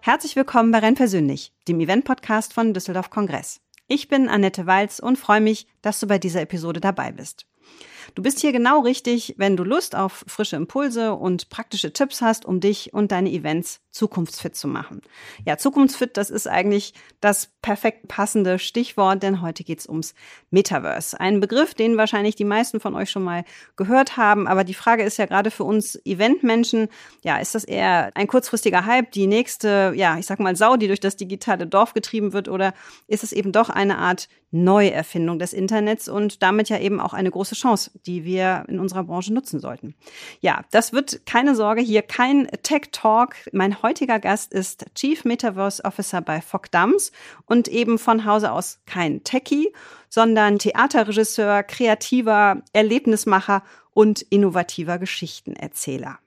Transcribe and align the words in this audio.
Herzlich 0.00 0.36
willkommen 0.36 0.70
bei 0.70 0.78
Renn 0.78 0.94
persönlich, 0.94 1.52
dem 1.66 1.80
Event-Podcast 1.80 2.52
von 2.52 2.74
Düsseldorf 2.74 3.10
Kongress. 3.10 3.60
Ich 3.86 4.08
bin 4.08 4.28
Annette 4.28 4.66
Walz 4.66 4.98
und 4.98 5.18
freue 5.18 5.40
mich, 5.40 5.66
dass 5.82 6.00
du 6.00 6.06
bei 6.06 6.18
dieser 6.18 6.42
Episode 6.42 6.80
dabei 6.80 7.12
bist. 7.12 7.46
Du 8.14 8.22
bist 8.22 8.40
hier 8.40 8.52
genau 8.52 8.80
richtig, 8.80 9.34
wenn 9.38 9.56
du 9.56 9.64
Lust 9.64 9.96
auf 9.96 10.24
frische 10.26 10.56
Impulse 10.56 11.14
und 11.14 11.48
praktische 11.50 11.92
Tipps 11.92 12.20
hast, 12.20 12.44
um 12.44 12.60
dich 12.60 12.92
und 12.92 13.12
deine 13.12 13.30
Events 13.30 13.80
zukunftsfit 13.94 14.56
zu 14.56 14.66
machen. 14.66 15.02
Ja, 15.46 15.56
zukunftsfit, 15.56 16.16
das 16.16 16.28
ist 16.28 16.48
eigentlich 16.48 16.94
das 17.20 17.50
perfekt 17.62 18.08
passende 18.08 18.58
Stichwort, 18.58 19.22
denn 19.22 19.40
heute 19.40 19.62
geht's 19.62 19.88
ums 19.88 20.14
Metaverse. 20.50 21.18
Ein 21.18 21.38
Begriff, 21.38 21.74
den 21.74 21.96
wahrscheinlich 21.96 22.34
die 22.34 22.44
meisten 22.44 22.80
von 22.80 22.96
euch 22.96 23.08
schon 23.10 23.22
mal 23.22 23.44
gehört 23.76 24.16
haben, 24.16 24.48
aber 24.48 24.64
die 24.64 24.74
Frage 24.74 25.04
ist 25.04 25.16
ja 25.16 25.26
gerade 25.26 25.52
für 25.52 25.62
uns 25.62 25.96
Eventmenschen, 26.04 26.88
ja, 27.22 27.38
ist 27.38 27.54
das 27.54 27.62
eher 27.62 28.10
ein 28.16 28.26
kurzfristiger 28.26 28.84
Hype, 28.84 29.12
die 29.12 29.28
nächste, 29.28 29.92
ja, 29.94 30.18
ich 30.18 30.26
sag 30.26 30.40
mal 30.40 30.56
Sau, 30.56 30.76
die 30.76 30.88
durch 30.88 31.00
das 31.00 31.16
digitale 31.16 31.68
Dorf 31.68 31.94
getrieben 31.94 32.32
wird, 32.32 32.48
oder 32.48 32.74
ist 33.06 33.22
es 33.22 33.32
eben 33.32 33.52
doch 33.52 33.70
eine 33.70 33.98
Art 33.98 34.28
Neuerfindung 34.54 35.40
des 35.40 35.52
Internets 35.52 36.08
und 36.08 36.42
damit 36.42 36.68
ja 36.68 36.78
eben 36.78 37.00
auch 37.00 37.12
eine 37.12 37.30
große 37.30 37.56
Chance, 37.56 37.90
die 38.06 38.24
wir 38.24 38.64
in 38.68 38.78
unserer 38.78 39.02
Branche 39.02 39.34
nutzen 39.34 39.58
sollten. 39.58 39.94
Ja, 40.40 40.62
das 40.70 40.92
wird 40.92 41.26
keine 41.26 41.56
Sorge 41.56 41.82
hier 41.82 42.02
kein 42.02 42.46
Tech 42.62 42.90
Talk. 42.92 43.34
Mein 43.52 43.82
heutiger 43.84 44.18
Gast 44.18 44.54
ist 44.54 44.86
Chief 44.94 45.26
Metaverse 45.26 45.84
Officer 45.84 46.22
bei 46.22 46.40
Fogdams 46.40 47.12
und 47.44 47.68
eben 47.68 47.98
von 47.98 48.24
Hause 48.24 48.50
aus 48.50 48.80
kein 48.86 49.22
Techie, 49.24 49.74
sondern 50.08 50.58
Theaterregisseur, 50.58 51.62
kreativer 51.64 52.62
Erlebnismacher 52.72 53.62
und 53.92 54.22
innovativer 54.22 54.98
Geschichtenerzähler. 54.98 56.18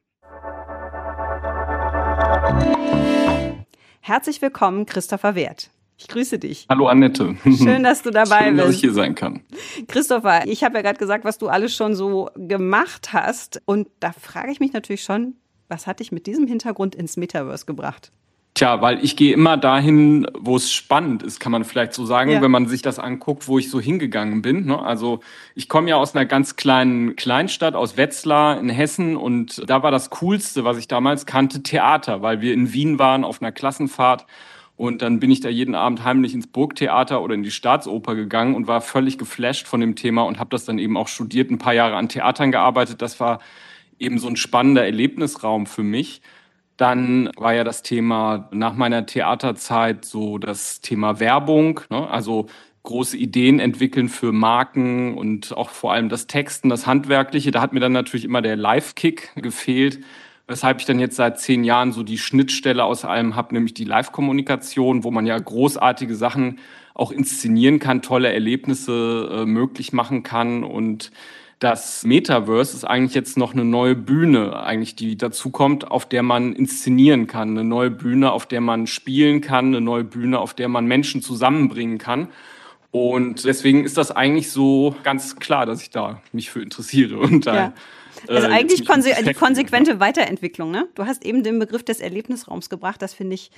Herzlich 4.01 4.39
willkommen, 4.43 4.85
Christopher 4.85 5.33
Wert. 5.33 5.71
Ich 5.97 6.07
grüße 6.07 6.37
dich. 6.37 6.67
Hallo 6.69 6.85
Annette. 6.87 7.37
Schön, 7.43 7.81
dass 7.81 8.03
du 8.03 8.11
dabei 8.11 8.43
Schön, 8.43 8.57
bist. 8.57 8.67
dass 8.67 8.75
ich 8.75 8.81
hier 8.81 8.93
sein 8.93 9.15
kann. 9.15 9.41
Christopher, 9.87 10.45
ich 10.45 10.63
habe 10.63 10.75
ja 10.75 10.83
gerade 10.83 10.99
gesagt, 10.99 11.25
was 11.25 11.39
du 11.39 11.47
alles 11.47 11.75
schon 11.75 11.95
so 11.95 12.29
gemacht 12.35 13.13
hast. 13.13 13.63
Und 13.65 13.87
da 13.99 14.11
frage 14.11 14.51
ich 14.51 14.59
mich 14.59 14.73
natürlich 14.73 15.01
schon, 15.01 15.37
was 15.69 15.87
hat 15.87 15.99
dich 15.99 16.11
mit 16.11 16.27
diesem 16.27 16.47
Hintergrund 16.47 16.95
ins 16.95 17.17
Metaverse 17.17 17.65
gebracht? 17.65 18.11
Tja, 18.53 18.81
weil 18.81 19.03
ich 19.03 19.15
gehe 19.15 19.33
immer 19.33 19.55
dahin, 19.55 20.25
wo 20.39 20.55
es 20.55 20.73
spannend 20.73 21.21
ist, 21.21 21.39
kann 21.39 21.51
man 21.51 21.63
vielleicht 21.63 21.93
so 21.93 22.07
sagen, 22.07 22.31
Ja. 22.31 22.41
wenn 22.41 22.49
man 22.49 22.67
sich 22.67 22.81
das 22.81 22.97
anguckt, 22.97 23.47
wo 23.47 23.59
ich 23.59 23.69
so 23.69 23.79
hingegangen 23.79 24.41
bin. 24.41 24.65
Ne? 24.65 24.81
Also 24.81 25.19
ich 25.53 25.69
komme 25.69 25.89
ja 25.91 25.97
aus 25.97 26.15
einer 26.15 26.25
ganz 26.25 26.55
kleinen 26.55 27.15
Kleinstadt, 27.15 27.75
aus 27.75 27.97
Wetzlar 27.97 28.59
in 28.59 28.69
Hessen 28.69 29.15
und 29.15 29.61
da 29.69 29.83
war 29.83 29.91
das 29.91 30.09
Coolste, 30.09 30.63
was 30.63 30.79
ich 30.79 30.87
damals 30.87 31.27
kannte, 31.27 31.61
Theater, 31.61 32.23
weil 32.23 32.41
wir 32.41 32.51
in 32.55 32.73
Wien 32.73 32.97
waren 32.97 33.23
auf 33.23 33.43
einer 33.43 33.51
Klassenfahrt 33.51 34.25
und 34.75 35.03
dann 35.03 35.19
bin 35.19 35.29
ich 35.29 35.39
da 35.39 35.49
jeden 35.49 35.75
Abend 35.75 36.03
heimlich 36.03 36.33
ins 36.33 36.47
Burgtheater 36.47 37.21
oder 37.21 37.35
in 37.35 37.43
die 37.43 37.51
Staatsoper 37.51 38.15
gegangen 38.15 38.55
und 38.55 38.65
war 38.65 38.81
völlig 38.81 39.19
geflasht 39.19 39.67
von 39.67 39.81
dem 39.81 39.95
Thema 39.95 40.23
und 40.23 40.39
habe 40.39 40.49
das 40.49 40.65
dann 40.65 40.79
eben 40.79 40.97
auch 40.97 41.09
studiert, 41.09 41.51
ein 41.51 41.59
paar 41.59 41.73
Jahre 41.73 41.95
an 41.95 42.09
Theatern 42.09 42.51
gearbeitet. 42.51 43.03
Das 43.03 43.19
war 43.19 43.39
eben 43.99 44.19
so 44.19 44.27
ein 44.27 44.35
spannender 44.35 44.85
Erlebnisraum 44.85 45.65
für 45.65 45.83
mich. 45.83 46.21
Dann 46.77 47.31
war 47.37 47.53
ja 47.53 47.63
das 47.63 47.81
Thema 47.81 48.49
nach 48.51 48.75
meiner 48.75 49.05
Theaterzeit 49.05 50.05
so 50.05 50.37
das 50.37 50.81
Thema 50.81 51.19
Werbung, 51.19 51.81
ne? 51.89 52.07
also 52.09 52.47
große 52.83 53.17
Ideen 53.17 53.59
entwickeln 53.59 54.07
für 54.07 54.31
Marken 54.31 55.17
und 55.17 55.55
auch 55.57 55.69
vor 55.69 55.91
allem 55.91 56.07
das 56.07 56.27
Texten, 56.27 56.69
das 56.69 56.87
Handwerkliche. 56.87 57.51
Da 57.51 57.61
hat 57.61 57.73
mir 57.73 57.81
dann 57.81 57.91
natürlich 57.91 58.23
immer 58.23 58.41
der 58.41 58.55
Live-Kick 58.55 59.33
gefehlt, 59.35 59.99
weshalb 60.47 60.79
ich 60.79 60.85
dann 60.85 60.99
jetzt 60.99 61.17
seit 61.17 61.39
zehn 61.39 61.65
Jahren 61.65 61.91
so 61.91 62.03
die 62.03 62.17
Schnittstelle 62.17 62.85
aus 62.85 63.03
allem 63.03 63.35
habe, 63.35 63.53
nämlich 63.53 63.73
die 63.73 63.83
Live-Kommunikation, 63.83 65.03
wo 65.03 65.11
man 65.11 65.25
ja 65.25 65.37
großartige 65.37 66.15
Sachen 66.15 66.59
auch 66.93 67.11
inszenieren 67.11 67.79
kann, 67.79 68.01
tolle 68.01 68.31
Erlebnisse 68.31 69.29
äh, 69.31 69.45
möglich 69.45 69.91
machen 69.91 70.23
kann 70.23 70.63
und 70.63 71.11
das 71.59 72.03
Metaverse 72.03 72.75
ist 72.75 72.83
eigentlich 72.83 73.15
jetzt 73.15 73.37
noch 73.37 73.53
eine 73.53 73.65
neue 73.65 73.95
Bühne, 73.95 74.61
eigentlich 74.61 74.95
die 74.95 75.17
dazukommt, 75.17 75.89
auf 75.89 76.07
der 76.07 76.21
man 76.21 76.53
inszenieren 76.53 77.25
kann, 77.25 77.51
eine 77.51 77.63
neue 77.63 77.89
Bühne, 77.89 78.31
auf 78.31 78.45
der 78.45 78.61
man 78.61 78.85
spielen 78.85 79.41
kann, 79.41 79.67
eine 79.67 79.81
neue 79.81 80.03
Bühne, 80.03 80.39
auf 80.39 80.53
der 80.53 80.67
man 80.67 80.85
Menschen 80.85 81.21
zusammenbringen 81.21 81.97
kann. 81.97 82.27
Und 82.91 83.43
deswegen 83.45 83.83
ist 83.83 83.97
das 83.97 84.11
eigentlich 84.11 84.51
so 84.51 84.95
ganz 85.03 85.37
klar, 85.37 85.65
dass 85.65 85.81
ich 85.81 85.89
da 85.89 86.21
mich 86.31 86.51
für 86.51 86.61
interessiere 86.61 87.17
und 87.19 87.47
da 87.47 87.55
Ja. 87.55 87.73
Also 88.27 88.47
äh, 88.47 88.51
eigentlich 88.51 88.79
mich 88.79 88.87
konse 88.87 89.09
die 89.09 89.13
beschäftige. 89.13 89.39
konsequente 89.39 89.99
Weiterentwicklung. 89.99 90.71
Ne? 90.71 90.87
Du 90.95 91.05
hast 91.05 91.23
eben 91.23 91.43
den 91.43 91.59
Begriff 91.59 91.83
des 91.83 91.99
Erlebnisraums 91.99 92.69
gebracht. 92.69 93.01
Das 93.01 93.13
finde 93.13 93.35
ich 93.35 93.51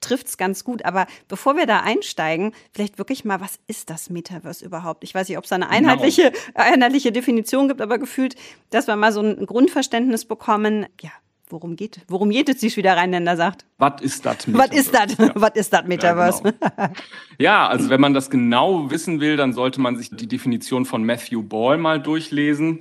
trifft's 0.00 0.36
ganz 0.36 0.64
gut. 0.64 0.84
Aber 0.84 1.06
bevor 1.28 1.56
wir 1.56 1.66
da 1.66 1.80
einsteigen, 1.80 2.52
vielleicht 2.72 2.98
wirklich 2.98 3.24
mal, 3.24 3.40
was 3.40 3.58
ist 3.66 3.90
das 3.90 4.10
Metaverse 4.10 4.64
überhaupt? 4.64 5.04
Ich 5.04 5.14
weiß 5.14 5.28
nicht, 5.28 5.38
ob 5.38 5.44
es 5.44 5.50
da 5.50 5.56
eine 5.56 5.68
einheitliche, 5.68 6.32
einheitliche 6.54 7.12
Definition 7.12 7.68
gibt, 7.68 7.80
aber 7.80 7.98
gefühlt, 7.98 8.34
dass 8.70 8.86
wir 8.86 8.96
mal 8.96 9.12
so 9.12 9.20
ein 9.20 9.46
Grundverständnis 9.46 10.24
bekommen. 10.24 10.86
Ja, 11.00 11.10
worum 11.48 11.76
geht, 11.76 12.00
worum 12.08 12.30
geht 12.30 12.48
es, 12.48 12.62
wie 12.62 12.76
wieder 12.76 12.96
Rheinländer 12.96 13.36
sagt? 13.36 13.64
Was 13.78 14.00
ist 14.00 14.24
das? 14.26 14.52
Was 14.52 14.70
ist 14.70 14.94
das? 14.94 15.16
Ja. 15.18 15.32
Was 15.34 15.52
ist 15.54 15.72
das 15.72 15.84
Metaverse? 15.84 16.42
Ja, 16.44 16.68
genau. 16.68 16.92
ja, 17.38 17.68
also 17.68 17.90
wenn 17.90 18.00
man 18.00 18.14
das 18.14 18.30
genau 18.30 18.90
wissen 18.90 19.20
will, 19.20 19.36
dann 19.36 19.52
sollte 19.52 19.80
man 19.80 19.96
sich 19.96 20.10
die 20.10 20.28
Definition 20.28 20.84
von 20.84 21.04
Matthew 21.04 21.42
Ball 21.42 21.78
mal 21.78 22.00
durchlesen. 22.00 22.80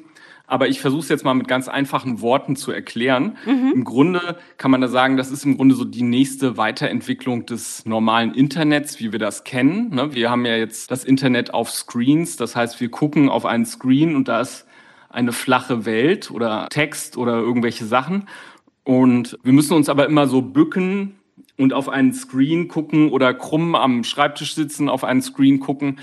Aber 0.49 0.67
ich 0.67 0.81
versuche 0.81 1.01
es 1.03 1.09
jetzt 1.09 1.23
mal 1.23 1.35
mit 1.35 1.47
ganz 1.47 1.67
einfachen 1.67 2.21
Worten 2.21 2.55
zu 2.55 2.71
erklären. 2.71 3.37
Im 3.73 3.83
Grunde 3.83 4.37
kann 4.57 4.71
man 4.71 4.81
da 4.81 4.87
sagen, 4.87 5.15
das 5.15 5.29
ist 5.31 5.45
im 5.45 5.57
Grunde 5.57 5.75
so 5.75 5.85
die 5.85 6.01
nächste 6.01 6.57
Weiterentwicklung 6.57 7.45
des 7.45 7.85
normalen 7.85 8.33
Internets, 8.33 8.99
wie 8.99 9.11
wir 9.11 9.19
das 9.19 9.43
kennen. 9.43 9.93
ne? 9.93 10.13
Wir 10.13 10.31
haben 10.31 10.45
ja 10.45 10.55
jetzt 10.55 10.89
das 10.89 11.03
Internet 11.03 11.53
auf 11.53 11.69
Screens, 11.69 12.35
das 12.35 12.55
heißt, 12.55 12.81
wir 12.81 12.89
gucken 12.89 13.29
auf 13.29 13.45
einen 13.45 13.65
Screen 13.65 14.15
und 14.15 14.27
da 14.27 14.41
ist 14.41 14.65
eine 15.09 15.31
flache 15.31 15.85
Welt 15.85 16.31
oder 16.31 16.67
Text 16.69 17.17
oder 17.17 17.33
irgendwelche 17.33 17.85
Sachen. 17.85 18.27
Und 18.83 19.37
wir 19.43 19.53
müssen 19.53 19.73
uns 19.73 19.87
aber 19.87 20.07
immer 20.07 20.27
so 20.27 20.41
bücken 20.41 21.19
und 21.57 21.73
auf 21.73 21.89
einen 21.89 22.13
Screen 22.13 22.67
gucken 22.67 23.11
oder 23.11 23.33
krumm 23.33 23.75
am 23.75 24.03
Schreibtisch 24.03 24.55
sitzen, 24.55 24.89
auf 24.89 25.03
einen 25.03 25.21
Screen 25.21 25.59
gucken. 25.59 25.99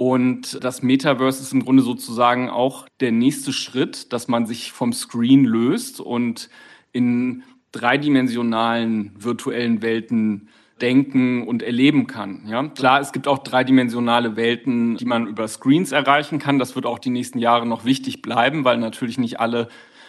Und 0.00 0.64
das 0.64 0.82
Metaverse 0.82 1.42
ist 1.42 1.52
im 1.52 1.62
Grunde 1.62 1.82
sozusagen 1.82 2.48
auch 2.48 2.86
der 3.00 3.12
nächste 3.12 3.52
Schritt, 3.52 4.14
dass 4.14 4.28
man 4.28 4.46
sich 4.46 4.72
vom 4.72 4.94
Screen 4.94 5.44
löst 5.44 6.00
und 6.00 6.48
in 6.90 7.42
dreidimensionalen 7.70 9.12
virtuellen 9.18 9.82
Welten 9.82 10.48
denken 10.80 11.46
und 11.46 11.62
erleben 11.62 12.06
kann. 12.06 12.44
Ja, 12.46 12.66
klar, 12.68 13.02
es 13.02 13.12
gibt 13.12 13.28
auch 13.28 13.40
dreidimensionale 13.40 14.36
Welten, 14.36 14.96
die 14.96 15.04
man 15.04 15.26
über 15.26 15.46
Screens 15.46 15.92
erreichen 15.92 16.38
kann. 16.38 16.58
Das 16.58 16.74
wird 16.74 16.86
auch 16.86 16.98
die 16.98 17.10
nächsten 17.10 17.38
Jahre 17.38 17.66
noch 17.66 17.84
wichtig 17.84 18.22
bleiben, 18.22 18.64
weil 18.64 18.78
natürlich 18.78 19.18
nicht 19.18 19.38
alle 19.38 19.68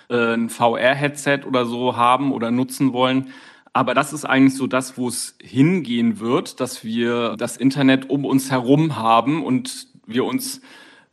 äh, 0.09 0.35
ein 0.35 0.47
VR-Headset 0.47 1.41
oder 1.45 1.65
so 1.65 1.97
haben 1.97 2.31
oder 2.31 2.49
nutzen 2.49 2.93
wollen. 2.93 3.33
Aber 3.73 3.93
das 3.93 4.11
ist 4.11 4.25
eigentlich 4.25 4.55
so 4.55 4.67
das, 4.67 4.97
wo 4.97 5.07
es 5.07 5.37
hingehen 5.41 6.19
wird, 6.19 6.59
dass 6.59 6.83
wir 6.83 7.37
das 7.37 7.55
Internet 7.55 8.09
um 8.09 8.25
uns 8.25 8.51
herum 8.51 8.97
haben 8.97 9.43
und 9.43 9.87
wir 10.05 10.25
uns 10.25 10.61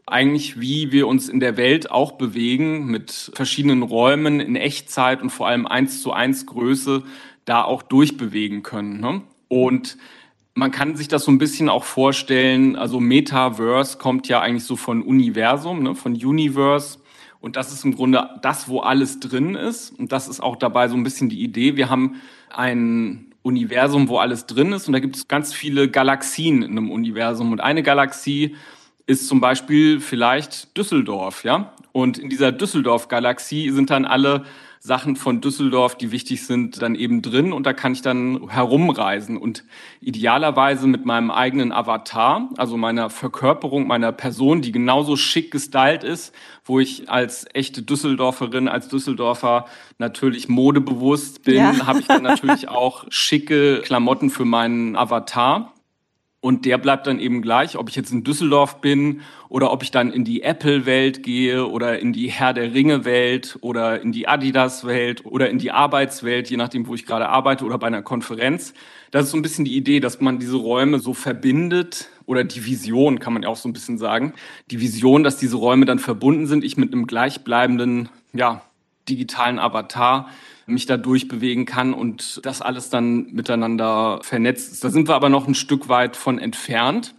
eigentlich, 0.06 0.58
wie 0.58 0.91
wir 0.91 1.06
uns 1.06 1.28
in 1.28 1.38
der 1.38 1.56
Welt 1.56 1.91
auch 1.91 2.12
bewegen, 2.12 2.86
mit 2.86 3.30
verschiedenen 3.34 3.82
Räumen 3.82 4.41
in 4.41 4.56
Echtzeit 4.56 5.22
und 5.22 5.30
vor 5.30 5.47
allem 5.47 5.66
eins 5.66 6.02
zu 6.02 6.12
eins 6.12 6.47
Größe, 6.47 7.04
da 7.44 7.62
auch 7.62 7.82
durchbewegen 7.82 8.62
können. 8.62 9.00
Ne? 9.00 9.22
Und 9.48 9.97
man 10.54 10.70
kann 10.70 10.97
sich 10.97 11.08
das 11.08 11.24
so 11.24 11.30
ein 11.30 11.38
bisschen 11.38 11.68
auch 11.68 11.84
vorstellen, 11.84 12.74
also 12.74 12.98
Metaverse 12.98 13.98
kommt 13.98 14.28
ja 14.28 14.41
eigentlich 14.41 14.65
so 14.65 14.77
von 14.77 15.03
Universum, 15.03 15.83
ne, 15.83 15.94
von 15.94 16.12
Universe. 16.15 16.98
Und 17.40 17.56
das 17.56 17.72
ist 17.72 17.84
im 17.84 17.94
Grunde 17.94 18.28
das, 18.42 18.68
wo 18.68 18.80
alles 18.80 19.20
drin 19.20 19.54
ist. 19.54 19.90
Und 19.98 20.12
das 20.12 20.28
ist 20.28 20.40
auch 20.40 20.56
dabei 20.56 20.88
so 20.88 20.96
ein 20.96 21.04
bisschen 21.04 21.28
die 21.28 21.42
Idee. 21.42 21.76
Wir 21.76 21.88
haben 21.88 22.20
ein 22.50 23.32
Universum, 23.42 24.08
wo 24.08 24.18
alles 24.18 24.46
drin 24.46 24.72
ist. 24.72 24.88
Und 24.88 24.92
da 24.92 24.98
gibt 24.98 25.16
es 25.16 25.28
ganz 25.28 25.54
viele 25.54 25.88
Galaxien 25.88 26.62
in 26.62 26.72
einem 26.72 26.90
Universum. 26.90 27.52
Und 27.52 27.60
eine 27.60 27.82
Galaxie 27.82 28.56
ist 29.06 29.28
zum 29.28 29.40
Beispiel 29.40 30.00
vielleicht 30.00 30.76
Düsseldorf, 30.76 31.44
ja. 31.44 31.72
Und 31.92 32.18
in 32.18 32.28
dieser 32.28 32.52
Düsseldorf-Galaxie 32.52 33.70
sind 33.70 33.90
dann 33.90 34.04
alle 34.04 34.44
Sachen 34.80 35.16
von 35.16 35.41
Düsseldorf, 35.41 35.97
die 35.97 36.13
wichtig 36.13 36.47
sind, 36.47 36.80
dann 36.83 36.95
eben 36.95 37.22
drin 37.22 37.53
und 37.53 37.66
da 37.66 37.72
kann 37.72 37.92
ich 37.92 38.03
dann 38.03 38.48
herumreisen 38.48 39.36
und 39.36 39.65
idealerweise 40.01 40.86
mit 40.86 41.04
meinem 41.04 41.30
eigenen 41.30 41.72
Avatar, 41.72 42.48
also 42.57 42.77
meiner 42.77 43.10
Verkörperung 43.10 43.86
meiner 43.86 44.13
Person, 44.13 44.63
die 44.63 44.72
genauso 44.72 45.16
schick 45.16 45.51
gestylt 45.51 46.04
ist, 46.04 46.34
wo 46.65 46.80
ich 46.80 47.10
als 47.10 47.47
echte 47.54 47.83
Düsseldorferin, 47.83 48.69
als 48.69 48.89
Düsseldorfer 48.89 49.66
natürlich 49.98 50.48
modebewusst 50.48 51.42
bin, 51.45 51.57
Ja. 51.57 51.86
habe 51.86 52.01
ich 52.01 52.07
dann 52.07 52.22
natürlich 52.22 52.69
auch 52.69 53.04
schicke 53.10 53.81
Klamotten 53.83 54.31
für 54.31 54.45
meinen 54.45 54.97
Avatar. 54.97 55.72
Und 56.40 56.66
der 56.66 56.78
bleibt 56.78 57.08
dann 57.08 57.18
eben 57.18 57.42
gleich, 57.42 57.76
ob 57.76 57.88
ich 57.88 57.96
jetzt 57.96 58.12
in 58.12 58.22
Düsseldorf 58.22 58.80
bin 58.80 59.22
oder 59.48 59.72
ob 59.72 59.82
ich 59.82 59.90
dann 59.90 60.12
in 60.12 60.22
die 60.22 60.42
Apple-Welt 60.42 61.24
gehe 61.24 61.66
oder 61.66 61.98
in 61.98 62.12
die 62.12 62.30
Herr 62.30 62.52
der 62.52 62.72
Ringe-Welt 62.74 63.58
oder 63.60 64.00
in 64.00 64.12
die 64.12 64.28
Adidas-Welt 64.28 65.26
oder 65.26 65.50
in 65.50 65.58
die 65.58 65.72
Arbeitswelt, 65.72 66.48
je 66.48 66.56
nachdem, 66.56 66.86
wo 66.86 66.94
ich 66.94 67.06
gerade 67.06 67.28
arbeite 67.28 67.64
oder 67.64 67.76
bei 67.76 67.88
einer 67.88 68.02
Konferenz. 68.02 68.72
Das 69.10 69.24
ist 69.24 69.32
so 69.32 69.36
ein 69.36 69.42
bisschen 69.42 69.64
die 69.64 69.76
Idee, 69.76 69.98
dass 69.98 70.20
man 70.20 70.38
diese 70.38 70.58
Räume 70.58 71.00
so 71.00 71.12
verbindet 71.12 72.08
oder 72.24 72.44
die 72.44 72.64
Vision, 72.64 73.18
kann 73.18 73.32
man 73.32 73.42
ja 73.42 73.48
auch 73.48 73.56
so 73.56 73.68
ein 73.68 73.72
bisschen 73.72 73.98
sagen. 73.98 74.32
Die 74.70 74.80
Vision, 74.80 75.24
dass 75.24 75.38
diese 75.38 75.56
Räume 75.56 75.86
dann 75.86 75.98
verbunden 75.98 76.46
sind, 76.46 76.62
ich 76.62 76.76
mit 76.76 76.92
einem 76.92 77.08
gleichbleibenden, 77.08 78.10
ja, 78.32 78.62
digitalen 79.08 79.58
Avatar 79.58 80.28
mich 80.68 80.86
da 80.86 80.97
durchbewegen 80.97 81.66
kann 81.66 81.94
und 81.94 82.41
das 82.44 82.62
alles 82.62 82.91
dann 82.91 83.32
miteinander 83.32 84.20
vernetzt 84.22 84.72
ist. 84.72 84.84
Da 84.84 84.91
sind 84.91 85.09
wir 85.09 85.15
aber 85.15 85.28
noch 85.28 85.48
ein 85.48 85.54
Stück 85.54 85.88
weit 85.88 86.16
von 86.16 86.38
entfernt. 86.38 87.15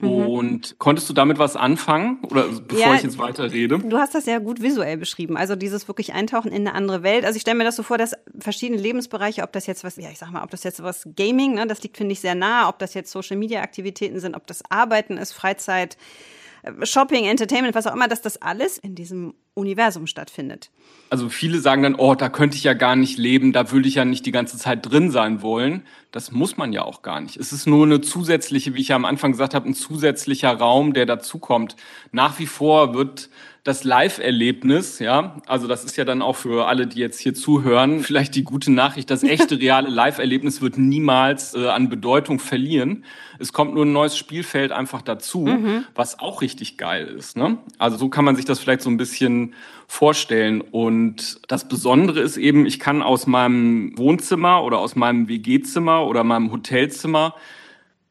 Mhm. 0.00 0.08
Und 0.08 0.78
konntest 0.78 1.08
du 1.10 1.12
damit 1.12 1.38
was 1.38 1.56
anfangen? 1.56 2.18
Oder 2.30 2.44
bevor 2.44 2.86
ja, 2.86 2.94
ich 2.94 3.02
jetzt 3.02 3.18
weiter 3.18 3.52
rede? 3.52 3.78
Du 3.78 3.98
hast 3.98 4.14
das 4.14 4.26
ja 4.26 4.38
gut 4.38 4.62
visuell 4.62 4.96
beschrieben. 4.96 5.36
Also 5.36 5.56
dieses 5.56 5.88
wirklich 5.88 6.14
Eintauchen 6.14 6.52
in 6.52 6.66
eine 6.66 6.74
andere 6.74 7.02
Welt. 7.02 7.24
Also 7.24 7.36
ich 7.36 7.42
stelle 7.42 7.58
mir 7.58 7.64
das 7.64 7.76
so 7.76 7.82
vor, 7.82 7.98
dass 7.98 8.14
verschiedene 8.38 8.80
Lebensbereiche, 8.80 9.42
ob 9.42 9.52
das 9.52 9.66
jetzt 9.66 9.84
was, 9.84 9.96
ja, 9.96 10.08
ich 10.10 10.18
sag 10.18 10.30
mal, 10.30 10.42
ob 10.42 10.50
das 10.50 10.64
jetzt 10.64 10.82
was 10.82 11.06
Gaming, 11.16 11.54
ne, 11.54 11.66
das 11.66 11.82
liegt, 11.82 11.98
finde 11.98 12.12
ich, 12.12 12.20
sehr 12.20 12.34
nah, 12.34 12.68
ob 12.68 12.78
das 12.78 12.94
jetzt 12.94 13.10
Social 13.10 13.36
Media 13.36 13.60
Aktivitäten 13.62 14.20
sind, 14.20 14.34
ob 14.34 14.46
das 14.46 14.62
Arbeiten 14.70 15.18
ist, 15.18 15.32
Freizeit, 15.32 15.98
Shopping, 16.82 17.24
Entertainment, 17.24 17.74
was 17.74 17.86
auch 17.86 17.94
immer, 17.94 18.08
dass 18.08 18.22
das 18.22 18.40
alles 18.40 18.78
in 18.78 18.94
diesem 18.94 19.34
Universum 19.54 20.06
stattfindet. 20.06 20.70
Also 21.10 21.28
viele 21.28 21.60
sagen 21.60 21.82
dann, 21.82 21.94
oh, 21.94 22.14
da 22.14 22.28
könnte 22.28 22.56
ich 22.56 22.64
ja 22.64 22.74
gar 22.74 22.96
nicht 22.96 23.18
leben, 23.18 23.52
da 23.52 23.70
würde 23.72 23.88
ich 23.88 23.96
ja 23.96 24.04
nicht 24.04 24.26
die 24.26 24.32
ganze 24.32 24.58
Zeit 24.58 24.90
drin 24.90 25.10
sein 25.10 25.42
wollen. 25.42 25.82
Das 26.12 26.30
muss 26.30 26.56
man 26.56 26.72
ja 26.72 26.82
auch 26.82 27.02
gar 27.02 27.20
nicht. 27.20 27.36
Es 27.36 27.52
ist 27.52 27.66
nur 27.66 27.84
eine 27.84 28.00
zusätzliche, 28.00 28.74
wie 28.74 28.80
ich 28.80 28.88
ja 28.88 28.96
am 28.96 29.04
Anfang 29.04 29.32
gesagt 29.32 29.54
habe, 29.54 29.68
ein 29.68 29.74
zusätzlicher 29.74 30.52
Raum, 30.52 30.92
der 30.92 31.06
dazukommt. 31.06 31.76
Nach 32.12 32.38
wie 32.38 32.46
vor 32.46 32.94
wird 32.94 33.30
das 33.62 33.84
Live-Erlebnis, 33.84 35.00
ja, 35.00 35.36
also 35.46 35.68
das 35.68 35.84
ist 35.84 35.96
ja 35.98 36.06
dann 36.06 36.22
auch 36.22 36.36
für 36.36 36.66
alle, 36.66 36.86
die 36.86 36.98
jetzt 36.98 37.20
hier 37.20 37.34
zuhören, 37.34 38.00
vielleicht 38.00 38.34
die 38.34 38.42
gute 38.42 38.72
Nachricht, 38.72 39.10
das 39.10 39.22
echte 39.22 39.60
reale 39.60 39.90
Live-Erlebnis 39.90 40.62
wird 40.62 40.78
niemals 40.78 41.54
äh, 41.54 41.68
an 41.68 41.90
Bedeutung 41.90 42.38
verlieren. 42.38 43.04
Es 43.38 43.52
kommt 43.52 43.74
nur 43.74 43.84
ein 43.84 43.92
neues 43.92 44.16
Spielfeld 44.16 44.72
einfach 44.72 45.02
dazu, 45.02 45.40
mhm. 45.40 45.84
was 45.94 46.20
auch 46.20 46.40
richtig 46.40 46.78
geil 46.78 47.06
ist. 47.06 47.36
Ne? 47.36 47.58
Also 47.78 47.98
so 47.98 48.08
kann 48.08 48.24
man 48.24 48.34
sich 48.34 48.46
das 48.46 48.60
vielleicht 48.60 48.80
so 48.80 48.88
ein 48.88 48.96
bisschen 48.96 49.54
vorstellen. 49.86 50.62
Und 50.62 51.40
das 51.48 51.68
Besondere 51.68 52.20
ist 52.20 52.38
eben, 52.38 52.64
ich 52.64 52.80
kann 52.80 53.02
aus 53.02 53.26
meinem 53.26 53.96
Wohnzimmer 53.98 54.64
oder 54.64 54.78
aus 54.78 54.96
meinem 54.96 55.28
WG-Zimmer 55.28 56.06
oder 56.06 56.24
meinem 56.24 56.50
Hotelzimmer 56.50 57.34